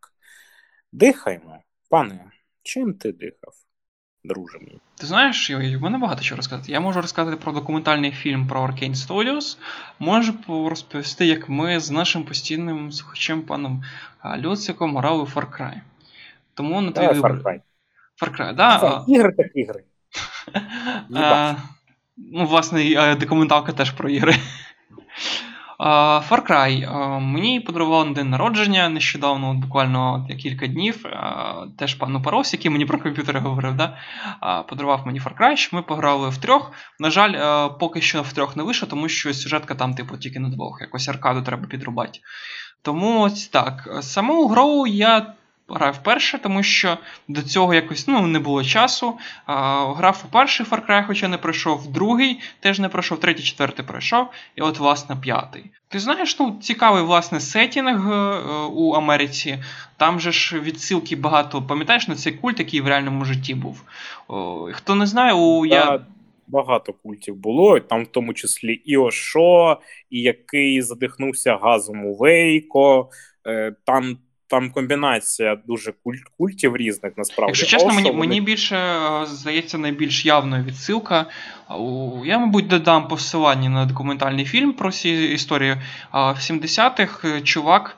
Дихаймо, 0.93 1.59
пане, 1.91 2.25
чим 2.65 2.95
ти 2.95 3.13
дихав? 3.13 3.55
друже 4.25 4.59
мій. 4.59 4.81
Ти 4.95 5.07
знаєш, 5.07 5.51
в 5.51 5.81
мене 5.81 5.99
багато 5.99 6.23
чого 6.23 6.37
розказати. 6.37 6.73
Я 6.73 6.81
можу 6.81 7.01
розказати 7.01 7.37
про 7.37 7.53
документальний 7.53 8.11
фільм 8.11 8.47
про 8.47 8.61
Arkane 8.61 8.95
Studios, 8.95 9.59
можу 9.99 10.35
розповісти, 10.49 11.27
як 11.27 11.49
ми 11.49 11.81
з 11.81 11.91
нашим 11.91 12.25
постійним 12.25 12.93
слухачем 12.93 13.43
паном 13.43 13.85
Люциком 14.39 14.97
грали 14.97 15.23
у 15.23 15.27
Far 15.27 15.61
Cry. 15.61 15.81
Тому 16.55 16.81
на 16.81 16.93
твій 16.93 17.07
вибір. 17.07 17.23
Far 17.23 17.43
Cry. 17.43 17.61
Far 18.23 18.41
Cry, 18.41 18.55
да. 18.55 18.79
Це 19.07 19.13
ігри 19.13 19.33
так 19.33 19.47
ігри. 19.55 19.85
а, 21.15 21.55
ну, 22.17 22.47
власне, 22.47 23.17
документалка 23.21 23.73
теж 23.73 23.91
про 23.91 24.09
ігри. 24.09 24.35
Far 25.79 26.51
Cry 26.51 26.91
мені 27.21 27.61
подарував 27.61 28.07
на 28.07 28.13
день 28.13 28.31
народження 28.31 28.89
нещодавно, 28.89 29.55
буквально 29.55 30.29
кілька 30.43 30.67
днів. 30.67 31.05
Теж 31.79 31.95
пан 31.95 32.23
Парос, 32.23 32.53
який 32.53 32.71
мені 32.71 32.87
про 32.87 32.99
комп'ютери 32.99 33.41
говорив, 33.41 33.75
да? 33.77 33.99
подарував 34.69 35.07
мені 35.07 35.21
Far 35.21 35.41
Cry, 35.41 35.69
ми 35.73 35.83
пограли 35.83 36.29
в 36.29 36.37
трьох. 36.37 36.73
На 37.01 37.11
жаль, 37.11 37.69
поки 37.81 38.01
що 38.01 38.23
в 38.23 38.33
трьох 38.33 38.57
не 38.57 38.63
вийшло, 38.63 38.89
тому 38.89 39.09
що 39.09 39.35
сюжетка 39.35 39.75
там, 39.75 39.95
типу, 39.95 40.17
тільки 40.17 40.41
на 40.41 40.49
двох. 40.49 40.79
Якось 40.81 41.09
аркаду 41.09 41.43
треба 41.43 41.67
підрубати. 41.67 42.21
Тому 42.83 43.21
ось 43.21 43.49
так. 43.49 43.99
Саму 44.01 44.49
гру 44.49 44.87
я 44.87 45.35
грав 45.69 45.95
вперше, 45.95 46.39
тому 46.39 46.63
що 46.63 46.99
до 47.29 47.43
цього 47.43 47.75
якось 47.75 48.09
ну, 48.09 48.27
не 48.27 48.39
було 48.39 48.65
часу. 48.65 49.19
А, 49.47 49.87
Грав 49.93 50.25
у 50.29 50.33
перший 50.33 50.67
Far 50.67 50.87
Cry, 50.87 51.07
хоча 51.07 51.29
не 51.29 51.39
пройшов, 51.39 51.93
другий 51.93 52.41
теж 52.61 52.79
не 52.79 52.89
пройшов, 52.89 53.21
третій, 53.21 53.43
четвертий 53.43 53.85
пройшов, 53.85 54.27
і 54.57 54.61
от, 54.61 54.79
власне, 54.79 55.17
п'ятий. 55.17 55.71
Ти 55.89 55.99
знаєш, 55.99 56.39
ну, 56.41 56.59
цікавий 56.61 57.03
власне 57.03 57.41
сетінг 57.41 58.13
е, 58.13 58.41
у 58.73 58.93
Америці. 58.93 59.59
Там 59.97 60.21
же 60.21 60.33
ж 60.33 60.61
відсилки 60.61 61.17
багато, 61.17 61.63
пам'ятаєш, 61.63 62.09
на 62.09 62.15
цей 62.15 62.33
культ, 62.33 62.59
який 62.59 62.81
в 62.81 62.89
реальному 62.89 63.25
житті 63.25 63.55
був. 63.55 63.83
О, 64.29 64.69
хто 64.73 64.95
не 64.95 65.07
знає, 65.07 65.33
у 65.33 65.67
я. 65.67 66.01
Багато 66.47 66.93
культів 66.93 67.37
було, 67.37 67.81
там 67.81 68.05
в 68.05 68.07
тому 68.07 68.35
числі 68.35 68.73
і 68.73 68.97
Ошо, 68.97 69.81
і 70.11 70.21
який 70.21 70.83
задихнувся 70.83 71.57
газом 71.57 72.07
у 72.07 72.17
Вейко. 72.17 73.09
Е, 73.47 73.75
там 73.85 74.19
там 74.47 74.71
комбінація 74.71 75.57
дуже 75.67 75.93
куль- 76.05 76.23
культів 76.39 76.77
різних 76.77 77.13
насправді. 77.17 77.51
Якщо 77.51 77.67
чесно, 77.67 77.95
мені 77.95 78.09
вони... 78.09 78.21
мені 78.21 78.41
більше 78.41 78.77
е, 78.77 79.27
здається 79.27 79.79
найбільш 79.79 80.27
явною 80.27 80.65
відсилка. 80.65 81.27
Я, 82.25 82.39
мабуть, 82.39 82.67
додам 82.67 83.09
посилання 83.09 83.69
на 83.69 83.87
документальний 83.87 84.45
фільм 84.45 84.73
про 84.73 84.93
ці 84.93 85.09
історії. 85.11 85.77
В 86.13 86.17
70-х 86.17 87.29
е, 87.29 87.41
чувак 87.41 87.97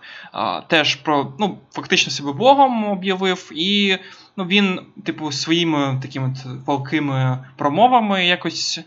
теж 0.68 0.94
про 0.94 1.32
ну, 1.38 1.58
фактично 1.72 2.12
себе 2.12 2.32
Богом 2.32 2.84
об'явив, 2.84 3.52
і 3.54 3.98
ну, 4.36 4.44
він, 4.44 4.80
типу, 5.04 5.32
своїми 5.32 5.98
такими 6.02 6.34
палкими 6.66 7.44
промовами 7.56 8.26
якось 8.26 8.80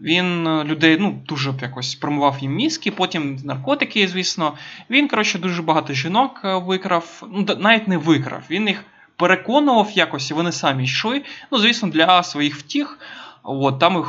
він 0.00 0.46
е, 0.46 0.64
людей 0.64 0.96
ну, 1.00 1.22
дуже 1.28 1.54
якось 1.62 1.94
промивав 1.94 2.38
їм 2.40 2.54
мізки, 2.54 2.90
потім 2.90 3.38
наркотики, 3.44 4.08
звісно. 4.08 4.54
Він, 4.90 5.08
коротше, 5.08 5.38
дуже 5.38 5.62
багато 5.62 5.92
жінок 5.92 6.40
е, 6.44 6.54
викрав, 6.56 7.28
ну, 7.32 7.46
навіть 7.58 7.88
не 7.88 7.98
викрав, 7.98 8.42
він 8.50 8.68
їх 8.68 8.84
переконував 9.16 9.90
якось, 9.94 10.30
і 10.30 10.34
вони 10.34 10.52
самі 10.52 10.84
йшли. 10.84 11.22
Ну, 11.52 11.58
звісно, 11.58 11.88
для 11.88 12.22
своїх 12.22 12.56
втіх. 12.56 12.98
От, 13.42 13.78
Там 13.78 14.04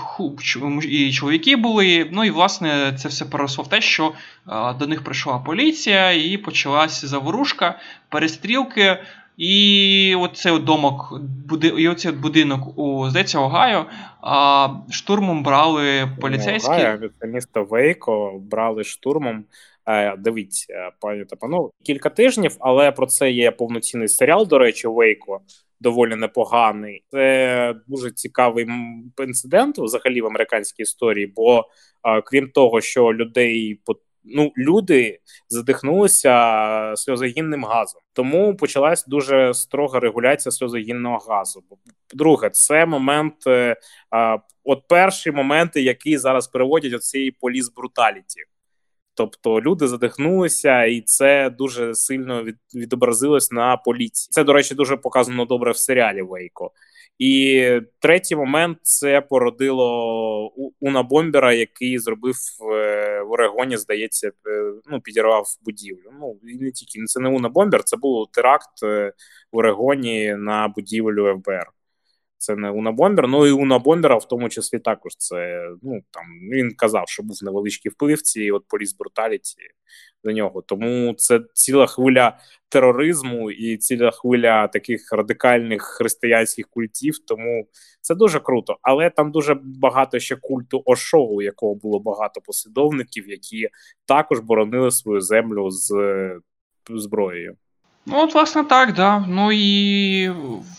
і 0.83 1.13
чоловіки 1.13 1.55
були. 1.55 2.09
Ну 2.11 2.23
і 2.25 2.29
власне 2.29 2.93
це 2.97 3.07
все 3.07 3.25
переросло 3.25 3.63
в 3.63 3.67
те, 3.67 3.81
що 3.81 4.13
а, 4.45 4.73
до 4.73 4.87
них 4.87 5.03
прийшла 5.03 5.39
поліція, 5.39 6.11
і 6.11 6.37
почалася 6.37 7.07
заворушка, 7.07 7.79
перестрілки. 8.09 8.97
І 9.37 10.15
оцей 10.19 10.59
домок, 10.59 11.21
і 11.77 11.87
оцей 11.87 12.11
будинок 12.11 12.77
у 12.77 13.09
здається, 13.09 13.39
Огайо, 13.39 13.85
а 14.21 14.69
штурмом 14.89 15.43
брали 15.43 16.09
поліцейські. 16.21 16.71
Огайо, 16.71 17.09
це 17.19 17.27
місто 17.27 17.63
Вейко 17.63 18.39
брали 18.39 18.83
штурмом. 18.83 19.43
Е, 19.87 20.15
дивіться, 20.17 20.91
пані 20.99 21.25
та 21.25 21.35
панове, 21.35 21.69
кілька 21.83 22.09
тижнів, 22.09 22.55
але 22.59 22.91
про 22.91 23.05
це 23.05 23.31
є 23.31 23.51
повноцінний 23.51 24.07
серіал. 24.07 24.47
До 24.47 24.57
речі, 24.57 24.87
Вейко 24.87 25.41
доволі 25.79 26.15
непоганий. 26.15 27.03
Це 27.11 27.75
дуже 27.87 28.11
цікавий 28.11 28.67
інцидент 29.19 29.79
взагалі 29.79 30.21
в 30.21 30.25
американській 30.25 30.83
історії. 30.83 31.33
Бо 31.35 31.65
крім 32.25 32.49
того, 32.49 32.81
що 32.81 33.13
людей 33.13 33.81
ну, 34.23 34.51
люди 34.57 35.19
задихнулися 35.49 36.93
сльозогінним 36.95 37.65
газом, 37.65 38.01
тому 38.13 38.55
почалась 38.55 39.05
дуже 39.05 39.53
строга 39.53 39.99
регуляція 39.99 40.51
сльозогінного 40.51 41.17
газу. 41.17 41.63
Друге, 42.13 42.49
це 42.49 42.85
момент, 42.85 43.47
е, 43.47 43.75
от 44.63 44.87
перші 44.87 45.31
моменти, 45.31 45.81
які 45.81 46.17
зараз 46.17 46.47
переводять 46.47 46.93
оцієї 46.93 47.31
поліс 47.31 47.69
бруталіті. 47.69 48.43
Тобто 49.13 49.61
люди 49.61 49.87
задихнулися, 49.87 50.83
і 50.83 51.01
це 51.01 51.49
дуже 51.49 51.95
сильно 51.95 52.43
від, 52.43 52.55
відобразилось 52.75 53.51
на 53.51 53.77
поліції. 53.77 54.27
Це, 54.31 54.43
до 54.43 54.53
речі, 54.53 54.75
дуже 54.75 54.97
показано 54.97 55.45
добре 55.45 55.71
в 55.71 55.77
серіалі 55.77 56.21
Вейко. 56.21 56.71
І 57.19 57.81
третій 57.99 58.35
момент 58.35 58.77
це 58.81 59.21
породило 59.21 60.47
Уна 60.79 61.03
Бомбера, 61.03 61.53
який 61.53 61.99
зробив 61.99 62.35
е, 62.73 63.21
в 63.21 63.31
Орегоні, 63.31 63.77
здається, 63.77 64.27
е, 64.27 64.73
ну 64.91 65.01
підірвав 65.01 65.45
будівлю. 65.65 66.11
Ну 66.19 66.39
і 66.43 66.57
не 66.57 66.71
тільки 66.71 67.05
це 67.05 67.19
не 67.19 67.29
Уна 67.29 67.49
Бомбер, 67.49 67.83
це 67.83 67.97
був 67.97 68.27
теракт 68.31 68.83
е, 68.83 69.13
в 69.51 69.57
Орегоні 69.57 70.35
на 70.35 70.67
будівлю 70.67 71.41
ФБР. 71.45 71.80
Це 72.41 72.55
не 72.55 72.69
Уна 72.69 72.91
Бомбер. 72.91 73.27
Ну 73.27 73.47
і 73.47 73.51
Уна 73.51 73.79
Бомбера, 73.79 74.15
в 74.17 74.27
тому 74.27 74.49
числі, 74.49 74.79
також 74.79 75.15
це 75.17 75.69
ну 75.81 76.01
там 76.11 76.23
він 76.51 76.71
казав, 76.75 77.03
що 77.07 77.23
був 77.23 77.37
невеличкий 77.41 77.91
вплив 77.91 78.21
цієї 78.21 78.51
от 78.51 78.67
поліс 78.67 78.95
бруталіті 78.97 79.57
до 80.23 80.31
нього. 80.31 80.61
Тому 80.61 81.13
це 81.13 81.39
ціла 81.53 81.87
хвиля 81.87 82.37
тероризму 82.69 83.51
і 83.51 83.77
ціла 83.77 84.11
хвиля 84.11 84.67
таких 84.67 85.13
радикальних 85.13 85.81
християнських 85.81 86.67
культів. 86.69 87.15
Тому 87.27 87.67
це 88.01 88.15
дуже 88.15 88.39
круто. 88.39 88.77
Але 88.81 89.09
там 89.09 89.31
дуже 89.31 89.57
багато 89.63 90.19
ще 90.19 90.35
культу 90.35 90.81
Ошо, 90.85 91.23
у 91.23 91.41
якого 91.41 91.75
було 91.75 91.99
багато 91.99 92.41
послідовників, 92.41 93.29
які 93.29 93.69
також 94.05 94.39
боронили 94.39 94.91
свою 94.91 95.21
землю 95.21 95.71
з 95.71 95.93
зброєю. 96.89 97.55
Ну, 98.05 98.23
от, 98.23 98.33
власне, 98.33 98.63
так, 98.63 98.93
да. 98.93 99.25
Ну 99.27 99.51
і 99.51 100.29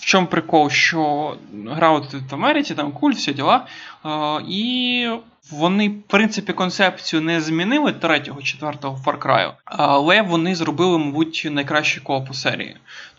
в 0.00 0.04
чому 0.04 0.26
прикол, 0.26 0.70
що 0.70 1.34
гра 1.66 1.90
от 1.90 2.14
в 2.14 2.34
Америці, 2.34 2.74
там 2.74 2.92
культ, 2.92 3.16
всі 3.16 3.32
діла. 3.32 3.66
Е, 4.04 4.08
і 4.48 5.08
вони, 5.50 5.88
в 5.88 6.02
принципі, 6.02 6.52
концепцію 6.52 7.22
не 7.22 7.40
змінили 7.40 7.92
третього, 7.92 8.42
четвертого 8.42 9.00
Far 9.06 9.18
Cry, 9.18 9.52
але 9.64 10.22
вони 10.22 10.54
зробили, 10.54 10.98
мабуть, 10.98 11.48
найкращий 11.50 12.02
кооп 12.02 12.30
у 12.30 12.34
серії. 12.34 12.76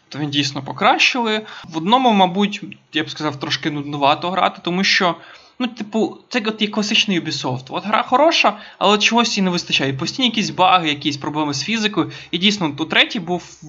Тобто 0.10 0.24
він 0.24 0.32
дійсно 0.32 0.64
покращили. 0.64 1.42
В 1.64 1.78
одному, 1.78 2.12
мабуть, 2.12 2.64
я 2.94 3.04
б 3.04 3.10
сказав, 3.10 3.36
трошки 3.36 3.72
нуднувато 3.72 4.32
грати, 4.32 4.60
тому 4.64 4.84
що. 4.84 5.16
Ну, 5.64 5.70
типу, 5.70 6.18
це 6.30 6.42
от 6.46 6.62
є 6.62 6.68
класичний 6.68 7.22
Ubisoft. 7.22 7.64
От 7.70 7.86
гра 7.86 8.04
хороша, 8.04 8.58
але 8.78 8.98
чогось 8.98 9.38
їй 9.38 9.44
не 9.44 9.50
вистачає. 9.50 9.94
Постійні 9.94 10.28
якісь 10.28 10.50
баги, 10.50 10.90
якісь 10.90 11.18
проблеми 11.18 11.54
з 11.54 11.64
фізикою. 11.64 12.12
І 12.32 12.38
дійсно, 12.38 12.76
у 12.80 12.86
третій 12.86 13.20
був 13.20 13.60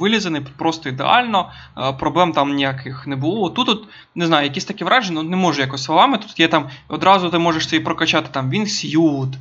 вилізаний 0.00 0.42
просто 0.58 0.88
ідеально, 0.88 1.50
проблем 1.98 2.32
там 2.32 2.54
ніяких 2.54 3.06
не 3.06 3.16
було. 3.16 3.50
Тут, 3.50 3.68
от, 3.68 3.84
не 4.14 4.26
знаю, 4.26 4.44
якісь 4.44 4.64
такі 4.64 4.84
враження, 4.84 5.22
ну 5.22 5.28
не 5.28 5.36
можу 5.36 5.60
якось 5.60 5.82
словами. 5.82 6.18
Тут 6.18 6.40
є 6.40 6.48
там 6.48 6.68
одразу 6.88 7.30
ти 7.30 7.38
можеш 7.38 7.68
собі 7.68 7.84
прокачати 7.84 8.28
там 8.32 8.50
Wingsuit, 8.50 9.32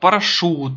парашут, 0.00 0.72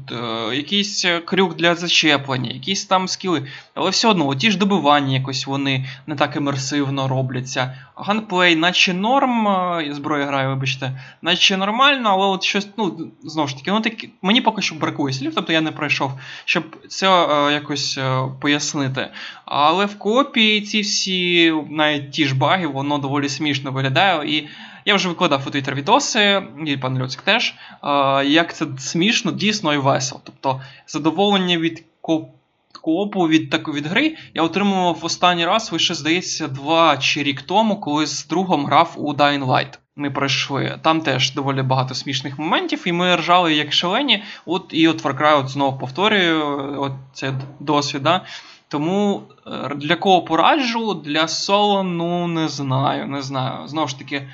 якийсь 0.53 1.05
крюк 1.26 1.55
для 1.55 1.76
зачеплення, 1.76 2.51
якісь 2.51 2.86
там 2.86 3.07
скіли. 3.07 3.47
Але 3.74 3.89
все 3.89 4.07
одно, 4.07 4.36
ті 4.36 4.51
ж 4.51 4.57
добивання 4.57 5.18
якось 5.18 5.47
вони 5.47 5.86
не 6.07 6.16
так 6.16 6.36
імерсивно 6.36 7.07
робляться. 7.07 7.78
Gunplay, 7.96 8.56
наче 8.55 8.93
норм, 8.93 9.45
я 9.86 9.93
зброю 9.93 10.26
граю, 10.26 10.51
вибачте, 10.54 10.99
наче 11.22 11.58
нормально, 11.58 12.10
але 12.10 12.26
от 12.26 12.43
щось, 12.43 12.68
ну, 12.78 13.12
знову 13.24 13.47
ж 13.47 13.58
таки, 13.58 13.72
ну 13.72 13.82
так 13.82 13.93
мені 14.22 14.41
поки 14.41 14.62
що 14.62 14.76
бракує 14.76 15.14
слів, 15.14 15.32
тобто 15.36 15.54
я 15.54 15.62
не 15.62 15.72
пройшов, 15.72 16.12
щоб 16.45 16.64
це 16.88 17.08
е, 17.08 17.54
якось 17.54 17.97
е, 17.97 18.22
пояснити. 18.41 19.08
Але 19.45 19.86
в 19.86 19.99
коопі 20.00 20.62
ці 20.62 20.82
всі, 20.82 21.54
навіть 21.70 22.12
ті 22.12 22.26
ж 22.26 22.36
баги, 22.36 22.68
воно 22.68 22.97
доволі 22.97 23.30
смішно 23.30 23.72
виглядає. 23.72 24.38
І 24.38 24.47
Я 24.86 24.95
вже 24.95 25.10
викладав 25.10 25.43
у 25.47 25.49
Твіттер 25.49 25.76
відоси, 25.76 26.43
і 26.66 26.78
пан 26.78 26.99
Люцик 26.99 27.22
теж. 27.22 27.56
Як 28.26 28.56
це 28.56 28.66
смішно, 28.78 29.32
дійсно 29.32 29.74
і 29.74 29.78
весело. 29.78 30.22
Тобто 30.24 30.62
задоволення 30.88 31.58
від 31.58 31.84
коопу 32.82 33.28
від 33.28 33.49
таку 33.49 33.72
від 33.72 33.88
гри 33.88 34.16
я 34.34 34.43
отримував 34.43 34.99
останній 35.02 35.45
раз 35.45 35.72
лише, 35.72 35.93
здається, 35.93 36.47
два 36.47 36.97
чи 36.97 37.24
рік 37.24 37.41
тому, 37.41 37.80
коли 37.80 38.06
з 38.06 38.28
другом 38.28 38.66
грав 38.66 38.93
у 38.97 39.14
Dying 39.14 39.45
Light. 39.45 39.78
Ми 39.96 40.12
пройшли. 40.12 40.80
Там 40.82 41.02
теж 41.02 41.34
доволі 41.34 41.62
багато 41.62 41.96
смішних 41.96 42.39
моментів, 42.39 42.84
і 42.86 42.92
ми 42.92 43.16
ржали 43.16 43.54
як 43.54 43.74
шалені. 43.74 44.24
От 44.46 44.66
і 44.70 44.88
от 44.88 45.04
Far 45.04 45.39
от 45.39 45.50
знову 45.50 45.78
повторюю 45.78 46.76
от 46.82 46.92
цей 47.14 47.32
досвід. 47.60 48.04
Да? 48.04 48.22
Тому 48.68 49.24
е, 49.48 49.76
для 49.76 49.96
кого 49.96 50.22
пораджу, 50.22 50.94
для 50.94 51.28
соло, 51.28 51.84
ну 51.84 52.28
не 52.28 52.48
знаю, 52.48 53.08
не 53.08 53.22
знаю. 53.22 53.68
Знову 53.68 53.88
ж 53.88 54.00
таки, 54.00 54.28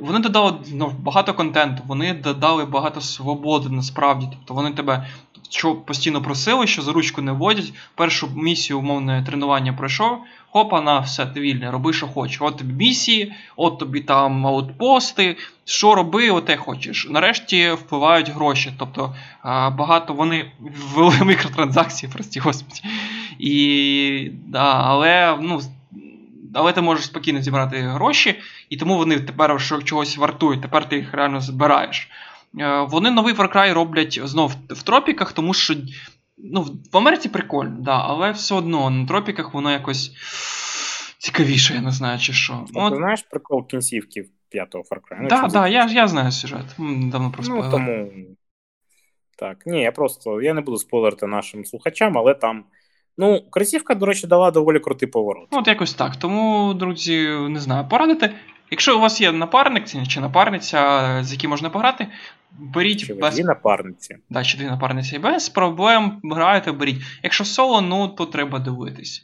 вони 0.00 0.18
додали 0.18 0.52
ну, 0.72 0.92
багато 0.98 1.34
контенту, 1.34 1.82
вони 1.86 2.14
додали 2.14 2.64
багато 2.64 3.00
свободи 3.00 3.68
насправді. 3.68 4.26
Тобто 4.30 4.54
вони 4.54 4.70
тебе 4.70 5.06
що 5.50 5.74
постійно 5.74 6.22
просили, 6.22 6.66
що 6.66 6.82
за 6.82 6.92
ручку 6.92 7.22
не 7.22 7.32
вводять. 7.32 7.72
Першу 7.94 8.28
місію 8.36 8.78
умовне 8.78 9.24
тренування 9.26 9.72
пройшов. 9.72 10.18
Хопа, 10.50 10.80
на 10.80 10.98
все, 10.98 11.26
ти 11.26 11.40
вільне, 11.40 11.70
роби, 11.70 11.92
що 11.92 12.06
хочеш. 12.06 12.38
От 12.40 12.56
тобі 12.56 12.72
місії, 12.74 13.32
от 13.56 13.78
тобі 13.78 14.00
там 14.00 14.46
аутпости, 14.46 15.36
що 15.64 15.94
роби, 15.94 16.30
оте 16.30 16.56
хочеш. 16.56 17.06
Нарешті 17.10 17.70
впливають 17.70 18.30
гроші. 18.30 18.72
Тобто 18.78 19.14
багато 19.44 20.14
вони 20.14 20.50
ввели 20.94 21.24
мікротранзакції, 21.24 22.12
прості 22.12 22.40
господі. 22.40 22.82
І, 23.38 24.30
да, 24.46 24.82
Але 24.84 25.38
ну, 25.40 25.60
але 26.54 26.72
ти 26.72 26.80
можеш 26.80 27.04
спокійно 27.04 27.42
зібрати 27.42 27.80
гроші, 27.80 28.34
і 28.70 28.76
тому 28.76 28.96
вони 28.96 29.20
тепер 29.20 29.82
чогось 29.84 30.16
вартують, 30.16 30.62
тепер 30.62 30.88
ти 30.88 30.96
їх 30.96 31.14
реально 31.14 31.40
збираєш. 31.40 32.08
Е, 32.58 32.80
вони 32.80 33.10
новий 33.10 33.34
Far 33.34 33.56
Cry 33.56 33.72
роблять 33.72 34.20
знов 34.24 34.52
в 34.68 34.82
тропіках, 34.82 35.32
тому 35.32 35.54
що 35.54 35.74
ну, 36.38 36.66
в 36.92 36.96
Америці 36.96 37.28
прикольно, 37.28 37.76
да, 37.80 37.98
але 38.04 38.30
все 38.30 38.54
одно 38.54 38.90
на 38.90 39.06
тропіках 39.06 39.54
воно 39.54 39.72
якось 39.72 40.12
цікавіше, 41.18 41.74
я 41.74 41.80
не 41.80 41.90
знаю, 41.90 42.18
чи 42.18 42.32
що. 42.32 42.64
Ну, 42.74 42.90
Ти 42.90 42.96
знаєш 42.96 43.22
прикол 43.22 43.66
кінцівки 43.66 44.24
п'ятого 44.48 44.84
Far 44.84 44.96
Cry? 44.96 45.18
Ну, 45.20 45.28
так, 45.28 45.52
да, 45.52 45.68
я 45.68 45.86
я 45.86 46.08
знаю 46.08 46.32
сюжет. 46.32 46.66
Давно 46.78 47.30
просто 47.30 47.54
Ну, 47.54 47.70
тому. 47.70 48.10
Так, 49.38 49.66
ні, 49.66 49.80
я 49.82 49.92
просто 49.92 50.42
я 50.42 50.54
не 50.54 50.60
буду 50.60 50.78
спойлерити 50.78 51.26
нашим 51.26 51.64
слухачам, 51.64 52.18
але 52.18 52.34
там. 52.34 52.64
Ну, 53.18 53.42
красівка, 53.50 53.94
до 53.94 54.06
речі, 54.06 54.26
дала 54.26 54.50
доволі 54.50 54.78
крутий 54.78 55.08
поворот. 55.08 55.48
От 55.50 55.68
якось 55.68 55.94
так. 55.94 56.16
Тому, 56.16 56.74
друзі, 56.74 57.28
не 57.48 57.60
знаю, 57.60 57.88
порадити. 57.88 58.34
Якщо 58.70 58.96
у 58.96 59.00
вас 59.00 59.20
є 59.20 59.32
напарник 59.32 59.84
чи 60.08 60.20
напарниця, 60.20 61.18
з 61.22 61.32
яким 61.32 61.50
можна 61.50 61.70
пограти, 61.70 62.06
беріть 62.58 63.06
чи 63.06 63.14
без... 63.14 63.34
дві 63.34 63.44
напарниці. 63.44 64.16
Да, 64.30 64.44
чи 64.44 64.58
дві 64.58 64.64
напарниці 64.64 65.18
без 65.18 65.48
проблем 65.48 66.20
граєте, 66.24 66.72
беріть. 66.72 67.02
Якщо 67.22 67.44
соло, 67.44 67.80
ну 67.80 68.08
то 68.08 68.26
треба 68.26 68.58
дивитись. 68.58 69.22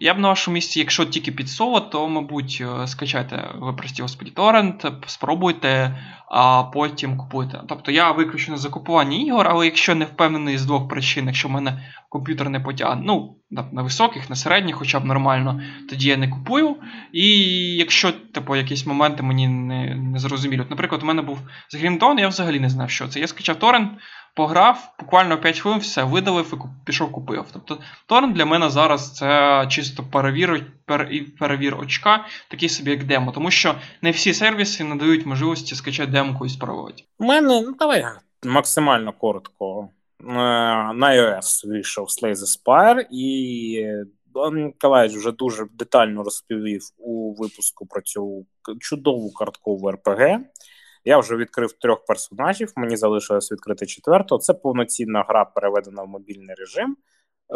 Я 0.00 0.14
б 0.14 0.18
на 0.18 0.28
вашому 0.28 0.54
місці, 0.54 0.78
якщо 0.78 1.04
тільки 1.04 1.32
під 1.32 1.48
соло, 1.48 1.80
то, 1.80 2.08
мабуть, 2.08 2.62
е, 2.82 2.86
скачайте 2.86 3.50
ви 3.54 3.72
прості 3.72 4.02
господі 4.02 4.30
торрент, 4.30 4.86
спробуйте, 5.06 5.98
а 6.30 6.62
потім 6.62 7.16
купуйте. 7.16 7.60
Тобто 7.68 7.92
я 7.92 8.10
виключу 8.10 8.52
на 8.52 8.58
закупування 8.58 9.18
ігор, 9.18 9.48
але 9.50 9.64
якщо 9.64 9.94
не 9.94 10.04
впевнений 10.04 10.58
з 10.58 10.66
двох 10.66 10.88
причин, 10.88 11.26
якщо 11.26 11.48
в 11.48 11.50
мене 11.50 11.92
комп'ютер 12.08 12.48
не 12.48 12.60
потягне, 12.60 13.02
ну, 13.04 13.36
на 13.50 13.82
високих, 13.82 14.30
на 14.30 14.36
середніх, 14.36 14.76
хоча 14.76 15.00
б 15.00 15.04
нормально, 15.04 15.60
тоді 15.88 16.08
я 16.08 16.16
не 16.16 16.28
купую. 16.28 16.76
І 17.12 17.28
якщо, 17.76 18.12
типу, 18.12 18.56
якісь 18.56 18.86
моменти 18.86 19.22
мені 19.22 19.48
не 19.48 19.94
не 19.94 20.18
зрозумілі. 20.18 20.60
От, 20.60 20.70
Наприклад, 20.70 21.02
у 21.02 21.06
мене 21.06 21.22
був 21.22 21.38
з 21.68 21.74
Гріндон, 21.74 22.18
я 22.18 22.28
взагалі 22.28 22.60
не 22.60 22.70
знав, 22.70 22.90
що 22.90 23.08
це. 23.08 23.20
Я 23.20 23.26
скачав 23.26 23.56
торрент, 23.56 23.92
пограв, 24.36 24.94
буквально 25.00 25.40
5 25.40 25.58
хвилин, 25.58 25.80
все, 25.80 26.04
видалив 26.04 26.54
і 26.54 26.84
пішов 26.84 27.12
купив. 27.12 27.44
Тобто 27.52 27.78
торрент 28.06 28.36
для 28.36 28.46
мене 28.46 28.70
зараз 28.70 29.12
це 29.14 29.66
чисто 29.70 30.04
перевір, 30.12 30.66
пер, 30.84 31.10
перевір 31.38 31.76
очка, 31.80 32.26
такий 32.48 32.68
собі 32.68 32.90
як 32.90 33.04
демо, 33.04 33.32
тому 33.32 33.50
що 33.50 33.74
не 34.02 34.10
всі 34.10 34.34
сервіси 34.34 34.84
надають 34.84 35.26
можливості 35.26 35.74
скачати 35.74 36.12
демку 36.12 36.46
і 36.46 36.48
спробувати. 36.48 37.02
У 37.18 37.24
мене, 37.24 37.48
ну 37.48 37.74
давай 37.78 38.04
максимально 38.44 39.12
коротко. 39.12 39.88
Е, 40.20 40.24
на 40.94 41.06
iOS 41.10 41.68
вийшов 41.68 42.06
Slay 42.06 42.32
the 42.32 42.58
Spire, 42.58 43.06
і 43.10 43.86
Ніколаєвич 44.52 45.16
вже 45.16 45.32
дуже 45.32 45.66
детально 45.72 46.22
розповів 46.22 46.82
у 46.98 47.34
випуску 47.34 47.86
про 47.86 48.02
цю 48.02 48.46
чудову 48.80 49.32
карткову 49.32 49.90
РПГ. 49.90 50.20
Я 51.08 51.18
вже 51.18 51.36
відкрив 51.36 51.72
трьох 51.72 52.04
персонажів, 52.04 52.72
мені 52.76 52.96
залишилось 52.96 53.52
відкрити 53.52 53.86
четвертого. 53.86 54.38
Це 54.38 54.54
повноцінна 54.54 55.24
гра, 55.28 55.44
переведена 55.44 56.02
в 56.02 56.08
мобільний 56.08 56.54
режим. 56.58 56.96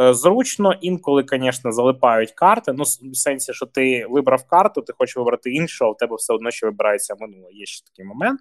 Е, 0.00 0.14
зручно, 0.14 0.74
інколи, 0.80 1.24
звісно, 1.28 1.72
залипають 1.72 2.30
карти. 2.30 2.72
Ну, 2.72 2.84
в 2.84 3.16
сенсі, 3.16 3.52
що 3.52 3.66
ти 3.66 4.06
вибрав 4.10 4.46
карту, 4.46 4.82
ти 4.82 4.92
хочеш 4.98 5.16
вибрати 5.16 5.50
іншу, 5.50 5.84
а 5.84 5.90
в 5.90 5.96
тебе 5.96 6.16
все 6.16 6.34
одно 6.34 6.50
ще 6.50 6.66
вибирається 6.66 7.14
минуле. 7.20 7.52
Є 7.52 7.66
ще 7.66 7.84
такий 7.86 8.04
момент. 8.04 8.40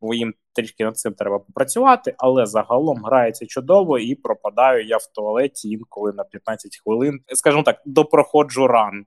Бо 0.00 0.14
їм 0.14 0.34
трішки 0.52 0.84
над 0.84 0.98
цим 0.98 1.14
треба 1.14 1.38
попрацювати, 1.38 2.14
але 2.18 2.46
загалом 2.46 3.04
грається 3.04 3.46
чудово 3.46 3.98
і 3.98 4.14
пропадаю 4.14 4.86
я 4.86 4.96
в 4.96 5.06
туалеті 5.14 5.70
інколи 5.70 6.12
на 6.12 6.24
15 6.24 6.80
хвилин. 6.84 7.20
Скажімо 7.34 7.62
так, 7.62 7.82
допроходжу 7.86 8.66
ран. 8.66 9.06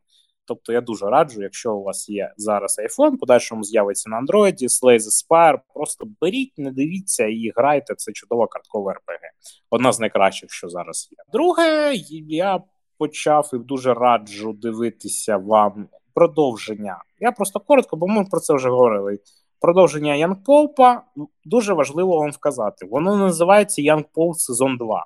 Тобто 0.50 0.74
я 0.74 0.82
дуже 0.82 1.06
раджу, 1.06 1.42
якщо 1.42 1.76
у 1.76 1.84
вас 1.84 2.10
є 2.10 2.34
зараз 2.38 2.80
iPhone, 2.80 3.18
подальшому 3.18 3.64
з'явиться 3.64 4.10
на 4.10 4.22
Android, 4.22 4.64
Slay 4.64 4.98
the 4.98 5.10
Spire, 5.30 5.60
просто 5.74 6.06
беріть, 6.22 6.54
не 6.58 6.72
дивіться 6.72 7.26
і 7.26 7.52
грайте. 7.56 7.96
Це 7.96 8.12
чудова 8.12 8.48
карткова 8.48 8.94
РПГ. 8.94 9.22
Одна 9.70 9.92
з 9.92 10.00
найкращих, 10.00 10.52
що 10.52 10.70
зараз 10.70 11.10
є. 11.12 11.18
Друге, 11.34 11.94
я 12.28 12.62
почав 12.98 13.50
і 13.54 13.58
дуже 13.58 13.94
раджу 13.94 14.54
дивитися 14.54 15.38
вам 15.38 15.88
продовження. 16.14 17.04
Я 17.20 17.32
просто 17.32 17.60
коротко, 17.60 17.98
бо 17.98 18.08
ми 18.08 18.26
про 18.26 18.40
це 18.40 18.54
вже 18.54 18.70
говорили. 18.70 19.20
Продовження 19.62 20.14
Young 20.14 20.36
Pope 20.46 21.00
дуже 21.46 21.74
важливо 21.74 22.18
вам 22.18 22.32
вказати. 22.32 22.86
Воно 22.86 23.18
називається 23.18 23.82
Pope 24.16 24.34
сезон 24.34 24.78
2. 24.78 25.06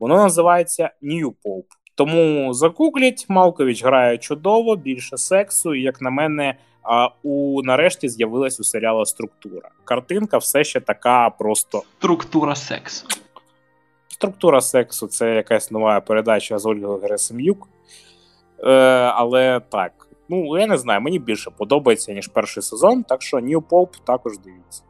Воно 0.00 0.16
називається 0.16 0.90
New 1.02 1.32
Pope. 1.44 1.81
Тому 1.94 2.54
загугліть, 2.54 3.26
Малкович 3.28 3.84
грає 3.84 4.18
чудово, 4.18 4.76
більше 4.76 5.16
сексу. 5.16 5.74
І, 5.74 5.82
як 5.82 6.00
на 6.00 6.10
мене, 6.10 6.54
а 6.82 7.08
у 7.22 7.62
нарешті 7.62 8.08
з'явилась 8.08 8.60
у 8.60 8.64
серіалу 8.64 9.06
структура. 9.06 9.70
Картинка 9.84 10.38
все 10.38 10.64
ще 10.64 10.80
така 10.80 11.30
просто 11.30 11.82
структура 11.98 12.54
сексу. 12.56 13.06
Структура 14.08 14.60
сексу 14.60 15.06
це 15.06 15.34
якась 15.34 15.70
нова 15.70 16.00
передача 16.00 16.58
з 16.58 16.66
Ольгою 16.66 16.98
Герасим'юк. 16.98 17.68
Е, 18.64 18.70
Але 19.14 19.60
так, 19.68 20.08
ну 20.28 20.58
я 20.58 20.66
не 20.66 20.78
знаю, 20.78 21.00
мені 21.00 21.18
більше 21.18 21.50
подобається, 21.50 22.12
ніж 22.12 22.28
перший 22.28 22.62
сезон, 22.62 23.02
так 23.02 23.22
що 23.22 23.36
New 23.36 23.60
Pope 23.60 24.00
також 24.04 24.38
дивіться. 24.38 24.82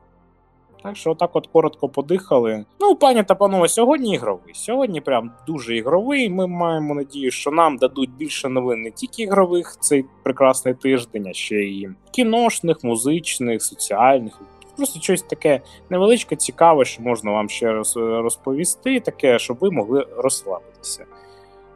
Так 0.83 0.97
що 0.97 1.11
отак 1.11 1.37
от 1.37 1.47
коротко 1.47 1.89
подихали. 1.89 2.64
Ну, 2.80 2.95
пані 2.95 3.22
та 3.22 3.35
панове, 3.35 3.68
сьогодні 3.68 4.14
ігровий. 4.14 4.55
Сьогодні 4.55 5.01
прям 5.01 5.30
дуже 5.47 5.76
ігровий. 5.76 6.30
Ми 6.30 6.47
маємо 6.47 6.95
надію, 6.95 7.30
що 7.30 7.51
нам 7.51 7.76
дадуть 7.76 8.11
більше 8.11 8.49
новин 8.49 8.83
не 8.83 8.91
тільки 8.91 9.22
ігрових 9.22 9.76
цей 9.80 10.05
прекрасний 10.22 10.74
тиждень, 10.74 11.26
а 11.26 11.33
ще 11.33 11.57
й 11.57 11.89
кіношних, 12.11 12.85
музичних, 12.85 13.62
соціальних. 13.62 14.41
Просто 14.76 15.01
щось 15.01 15.22
таке 15.22 15.61
невеличке, 15.91 16.37
цікаве, 16.37 16.85
що 16.85 17.03
можна 17.03 17.30
вам 17.30 17.49
ще 17.49 17.72
раз 17.72 17.97
розповісти, 17.97 19.01
таке, 19.01 19.39
щоб 19.39 19.57
ви 19.61 19.70
могли 19.70 20.07
розслабитися. 20.16 21.05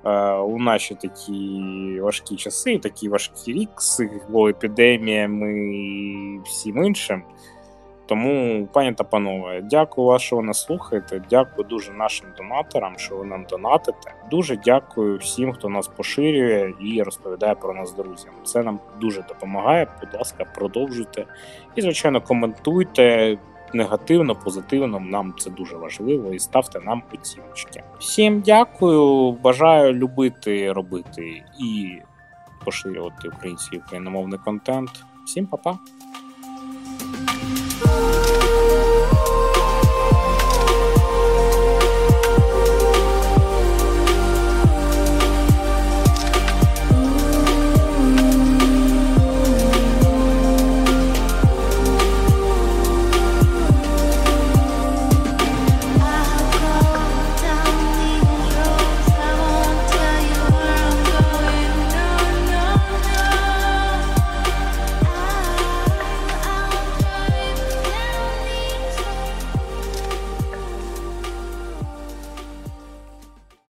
Е, 0.04 0.32
у 0.32 0.59
наші 0.59 0.94
такі 0.94 2.00
важкі 2.00 2.36
часи, 2.36 2.78
такі 2.78 3.09
важкі 3.09 3.52
рік 3.52 3.70
з 3.76 4.00
епідеміями 4.48 5.52
і 5.76 6.40
всім 6.44 6.84
іншим. 6.84 7.22
Тому, 8.07 8.66
пані 8.72 8.92
та 8.92 9.04
панове, 9.04 9.61
дякую 9.62 10.18
що 10.18 10.36
ви 10.36 10.42
нас 10.42 10.62
слухаєте. 10.62 11.22
Дякую 11.30 11.68
дуже 11.68 11.92
нашим 11.92 12.26
донаторам, 12.36 12.98
що 12.98 13.16
ви 13.16 13.24
нам 13.24 13.44
донатите. 13.50 14.14
Дуже 14.30 14.57
дякую 14.57 15.18
всім, 15.18 15.52
хто 15.52 15.68
нас 15.68 15.88
поширює 15.88 16.72
і 16.80 17.02
розповідає 17.02 17.54
про 17.54 17.74
нас 17.74 17.94
друзям. 17.94 18.32
Це 18.44 18.62
нам 18.62 18.80
дуже 19.00 19.22
допомагає. 19.22 19.86
Будь 20.00 20.14
ласка, 20.14 20.44
продовжуйте 20.54 21.24
і, 21.76 21.82
звичайно, 21.82 22.20
коментуйте 22.20 23.38
негативно, 23.72 24.34
позитивно. 24.34 25.00
Нам 25.00 25.34
це 25.38 25.50
дуже 25.50 25.76
важливо 25.76 26.32
і 26.32 26.38
ставте 26.38 26.80
нам 26.80 27.02
оціночки. 27.14 27.82
Всім 27.98 28.40
дякую. 28.40 29.32
Бажаю 29.32 29.92
любити, 29.92 30.72
робити 30.72 31.44
і 31.61 31.98
поширювати 32.64 33.28
український 33.28 33.78
україномовний 33.78 34.38
контент. 34.44 34.90
Всім 35.26 35.46
па-па! 35.46 35.78
you. 37.97 38.25